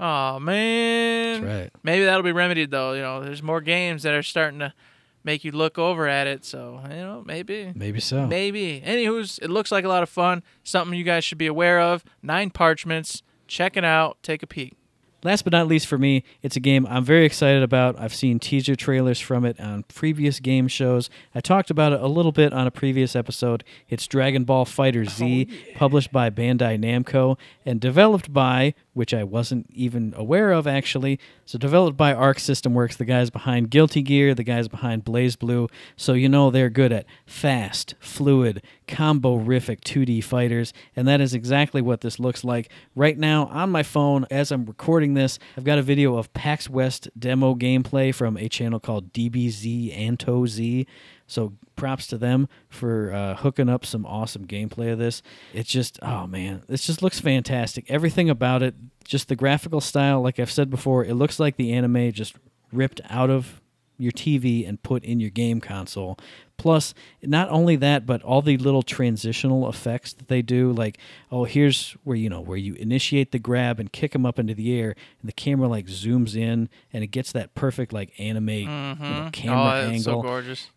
[0.00, 1.70] Oh man, That's right.
[1.82, 2.92] maybe that'll be remedied though.
[2.94, 4.72] You know, there's more games that are starting to
[5.24, 6.44] make you look over at it.
[6.44, 7.72] So you know, maybe.
[7.74, 8.26] Maybe so.
[8.26, 8.80] Maybe.
[8.84, 10.42] Anywho's, it looks like a lot of fun.
[10.64, 12.04] Something you guys should be aware of.
[12.22, 13.22] Nine parchments.
[13.46, 14.16] Check it out.
[14.22, 14.74] Take a peek.
[15.24, 17.98] Last but not least for me, it's a game I'm very excited about.
[17.98, 21.10] I've seen teaser trailers from it on previous game shows.
[21.32, 23.62] I talked about it a little bit on a previous episode.
[23.88, 29.68] It's Dragon Ball FighterZ, oh, published by Bandai Namco and developed by, which I wasn't
[29.70, 31.20] even aware of actually.
[31.44, 35.70] So developed by Arc System Works, the guys behind Guilty Gear, the guys behind BlazBlue.
[35.96, 38.60] So you know they're good at fast, fluid,
[38.92, 42.70] combo-rific 2D fighters, and that is exactly what this looks like.
[42.94, 46.68] Right now on my phone as I'm recording this, I've got a video of PAX
[46.68, 50.86] West demo gameplay from a channel called DBZ Anto Z.
[51.26, 55.22] So props to them for uh, hooking up some awesome gameplay of this.
[55.54, 57.90] It's just, oh man, this just looks fantastic.
[57.90, 58.74] Everything about it,
[59.04, 62.36] just the graphical style, like I've said before, it looks like the anime just
[62.70, 63.61] ripped out of
[63.98, 66.18] your TV and put in your game console.
[66.56, 70.96] Plus, not only that, but all the little transitional effects that they do, like
[71.30, 74.54] oh, here's where you know where you initiate the grab and kick them up into
[74.54, 78.48] the air, and the camera like zooms in and it gets that perfect like anime
[78.48, 80.68] you know, camera oh, it's so angle gorgeous.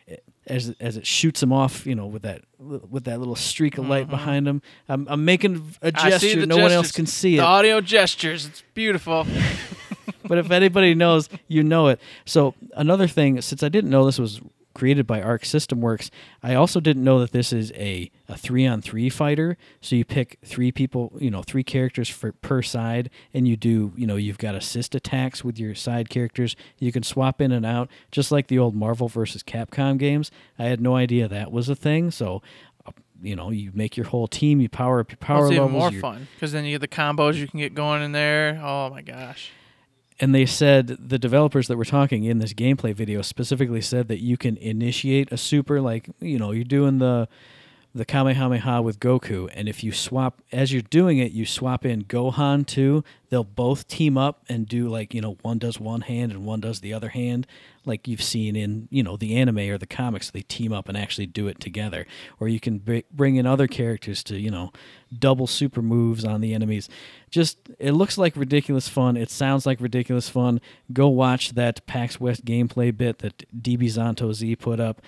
[0.47, 3.87] as as it shoots them off, you know, with that with that little streak of
[3.87, 4.11] light Mhm.
[4.11, 4.61] behind them.
[4.89, 6.39] I'm, I'm making a gesture.
[6.39, 8.47] the No one else can see The it, audio gestures.
[8.47, 9.27] It's beautiful.
[10.27, 11.99] but if anybody knows, you know it.
[12.25, 14.41] So another thing, since I didn't know this was
[14.73, 16.11] created by Arc System Works,
[16.43, 19.55] I also didn't know that this is a a three on three fighter.
[19.79, 23.93] So you pick three people, you know, three characters for per side, and you do,
[23.95, 26.55] you know, you've got assist attacks with your side characters.
[26.77, 30.29] You can swap in and out, just like the old Marvel versus Capcom games.
[30.59, 32.11] I had no idea that was a thing.
[32.11, 32.41] So.
[32.85, 34.59] uh, You know, you make your whole team.
[34.59, 35.93] You power up your power Well, it's even levels.
[35.93, 38.59] more fun because then you get the combos you can get going in there.
[38.61, 39.51] Oh my gosh.
[40.19, 44.21] And they said the developers that were talking in this gameplay video specifically said that
[44.21, 47.27] you can initiate a super like you know you're doing the
[47.95, 52.03] the kamehameha with goku and if you swap as you're doing it you swap in
[52.03, 53.03] gohan too.
[53.29, 56.59] They'll both team up and do like you know one does one hand and one
[56.59, 57.47] does the other hand
[57.85, 60.29] like you've seen in you know the anime or the comics.
[60.29, 62.05] They team up and actually do it together.
[62.39, 64.71] Or you can br- bring in other characters to you know
[65.17, 66.89] double super moves on the enemies.
[67.29, 69.15] Just it looks like ridiculous fun.
[69.15, 70.59] It sounds like ridiculous fun.
[70.91, 75.01] Go watch that pax west gameplay bit that db zanto z put up.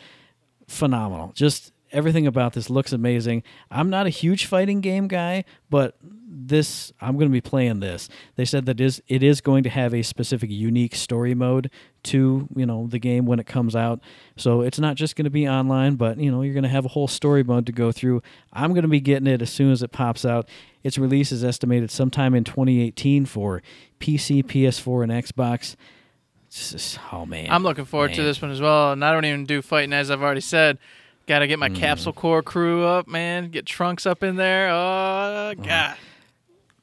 [0.67, 1.31] Phenomenal.
[1.33, 3.43] Just everything about this looks amazing.
[3.71, 5.97] I'm not a huge fighting game guy but
[6.29, 8.09] this i'm going to be playing this.
[8.35, 11.71] They said that is it is going to have a specific unique story mode
[12.03, 14.01] to you know the game when it comes out.
[14.35, 16.85] So it's not just going to be online but you know you're going to have
[16.85, 18.21] a whole story mode to go through.
[18.53, 20.47] I'm going to be getting it as soon as it pops out.
[20.83, 23.61] Its release is estimated sometime in 2018 for
[23.99, 25.75] pc ps4 and xbox.
[26.49, 27.47] Just- oh man.
[27.49, 28.91] I'm looking forward to this one as well.
[28.91, 30.77] And I don't even do fighting, as I've already said.
[31.28, 31.75] Got to get my mm.
[31.75, 33.49] Capsule Corp crew up, man.
[33.49, 34.69] Get trunks up in there.
[34.69, 35.53] Oh uh-huh.
[35.55, 35.97] god.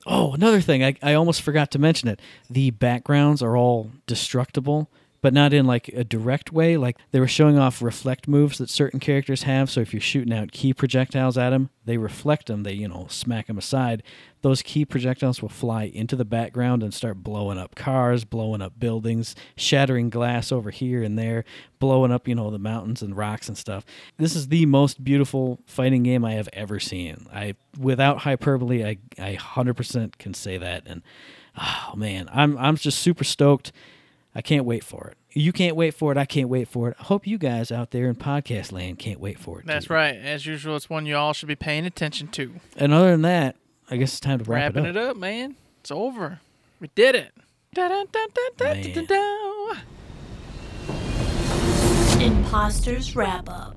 [0.06, 2.20] Oh, another thing, I, I almost forgot to mention it.
[2.50, 4.90] The backgrounds are all destructible,
[5.24, 6.76] but not in like a direct way.
[6.76, 9.70] Like they were showing off reflect moves that certain characters have.
[9.70, 12.62] So if you're shooting out key projectiles at them, they reflect them.
[12.62, 14.02] They, you know, smack them aside.
[14.42, 18.78] Those key projectiles will fly into the background and start blowing up cars, blowing up
[18.78, 21.46] buildings, shattering glass over here and there,
[21.78, 23.86] blowing up, you know, the mountains and rocks and stuff.
[24.18, 27.28] This is the most beautiful fighting game I have ever seen.
[27.32, 30.82] I, without hyperbole, I, I 100% can say that.
[30.84, 31.00] And
[31.56, 33.72] oh man, I'm, I'm just super stoked.
[34.34, 35.16] I can't wait for it.
[35.38, 36.18] You can't wait for it.
[36.18, 36.96] I can't wait for it.
[36.98, 39.66] I hope you guys out there in podcast land can't wait for it.
[39.66, 39.94] That's too.
[39.94, 40.16] right.
[40.16, 42.54] As usual, it's one you all should be paying attention to.
[42.76, 43.56] And other than that,
[43.90, 44.96] I guess it's time to wrap Wrapping it up.
[44.96, 45.56] Wrapping it up, man.
[45.80, 46.40] It's over.
[46.80, 47.32] We did it.
[47.74, 48.04] Da, da,
[49.06, 49.74] da,
[52.20, 53.73] Imposters Wrap Up.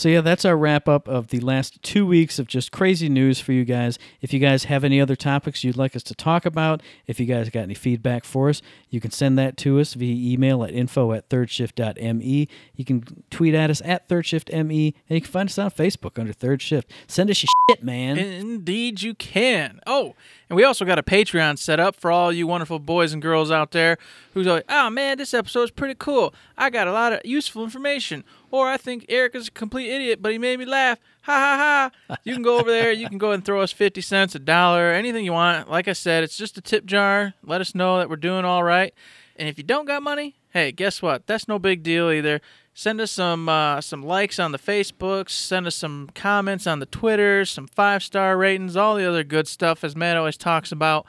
[0.00, 3.38] So yeah, that's our wrap up of the last two weeks of just crazy news
[3.38, 3.98] for you guys.
[4.22, 7.26] If you guys have any other topics you'd like us to talk about, if you
[7.26, 10.70] guys got any feedback for us, you can send that to us via email at
[10.70, 12.48] info at thirdshift.me.
[12.76, 16.32] You can tweet at us at thirdshiftme, and you can find us on Facebook under
[16.32, 16.90] Third Shift.
[17.06, 18.16] Send us your shit, man.
[18.16, 19.80] Indeed, you can.
[19.86, 20.14] Oh,
[20.50, 23.52] and we also got a Patreon set up for all you wonderful boys and girls
[23.52, 23.98] out there
[24.34, 26.34] who's like, oh man, this episode's pretty cool.
[26.58, 28.24] I got a lot of useful information.
[28.50, 30.98] Or I think Eric is a complete idiot, but he made me laugh.
[31.22, 32.16] Ha ha ha.
[32.24, 32.90] You can go over there.
[32.90, 35.70] You can go and throw us 50 cents, a dollar, anything you want.
[35.70, 37.34] Like I said, it's just a tip jar.
[37.44, 38.92] Let us know that we're doing all right.
[39.36, 41.28] And if you don't got money, hey, guess what?
[41.28, 42.40] That's no big deal either.
[42.72, 45.30] Send us some uh, some likes on the Facebooks.
[45.30, 49.48] Send us some comments on the Twitters, some five star ratings, all the other good
[49.48, 51.06] stuff as Matt always talks about.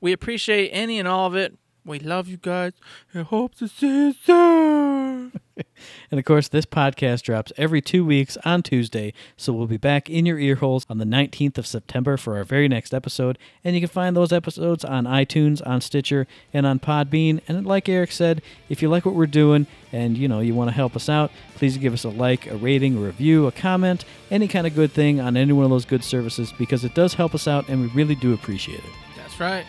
[0.00, 1.56] We appreciate any and all of it.
[1.84, 2.72] We love you guys
[3.14, 5.05] and hope to see you soon.
[6.10, 10.08] And of course, this podcast drops every two weeks on Tuesday, so we'll be back
[10.08, 13.38] in your ear holes on the 19th of September for our very next episode.
[13.64, 17.40] And you can find those episodes on iTunes, on Stitcher, and on Podbean.
[17.48, 20.70] And like Eric said, if you like what we're doing and you know you want
[20.70, 24.04] to help us out, please give us a like, a rating, a review, a comment,
[24.30, 27.14] any kind of good thing on any one of those good services because it does
[27.14, 28.92] help us out and we really do appreciate it.
[29.16, 29.66] That's right.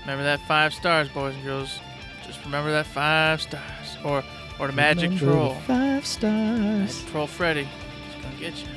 [0.00, 1.78] Remember that five stars, boys and girls.
[2.26, 3.96] Just remember that five stars.
[4.04, 4.22] Or
[4.58, 5.54] or the magic Remember troll.
[5.54, 6.60] the Five stars.
[6.60, 7.64] Magic troll Freddy.
[7.64, 8.68] He's gonna get you.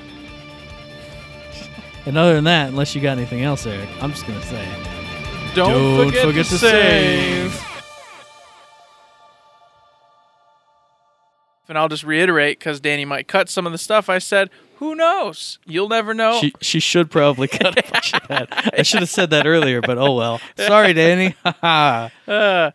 [2.06, 4.66] And other than that, unless you got anything else, Eric, I'm just going to say.
[5.54, 7.52] Don't, Don't forget, forget to, to save.
[7.54, 7.64] save.
[11.68, 14.50] And I'll just reiterate because Danny might cut some of the stuff I said.
[14.78, 15.60] Who knows?
[15.66, 16.40] You'll never know.
[16.40, 18.74] She she should probably cut a bunch of that.
[18.78, 20.40] I should have said that earlier, but oh well.
[20.56, 21.36] Sorry, Danny.
[21.44, 22.32] Ha ha.
[22.32, 22.72] Uh,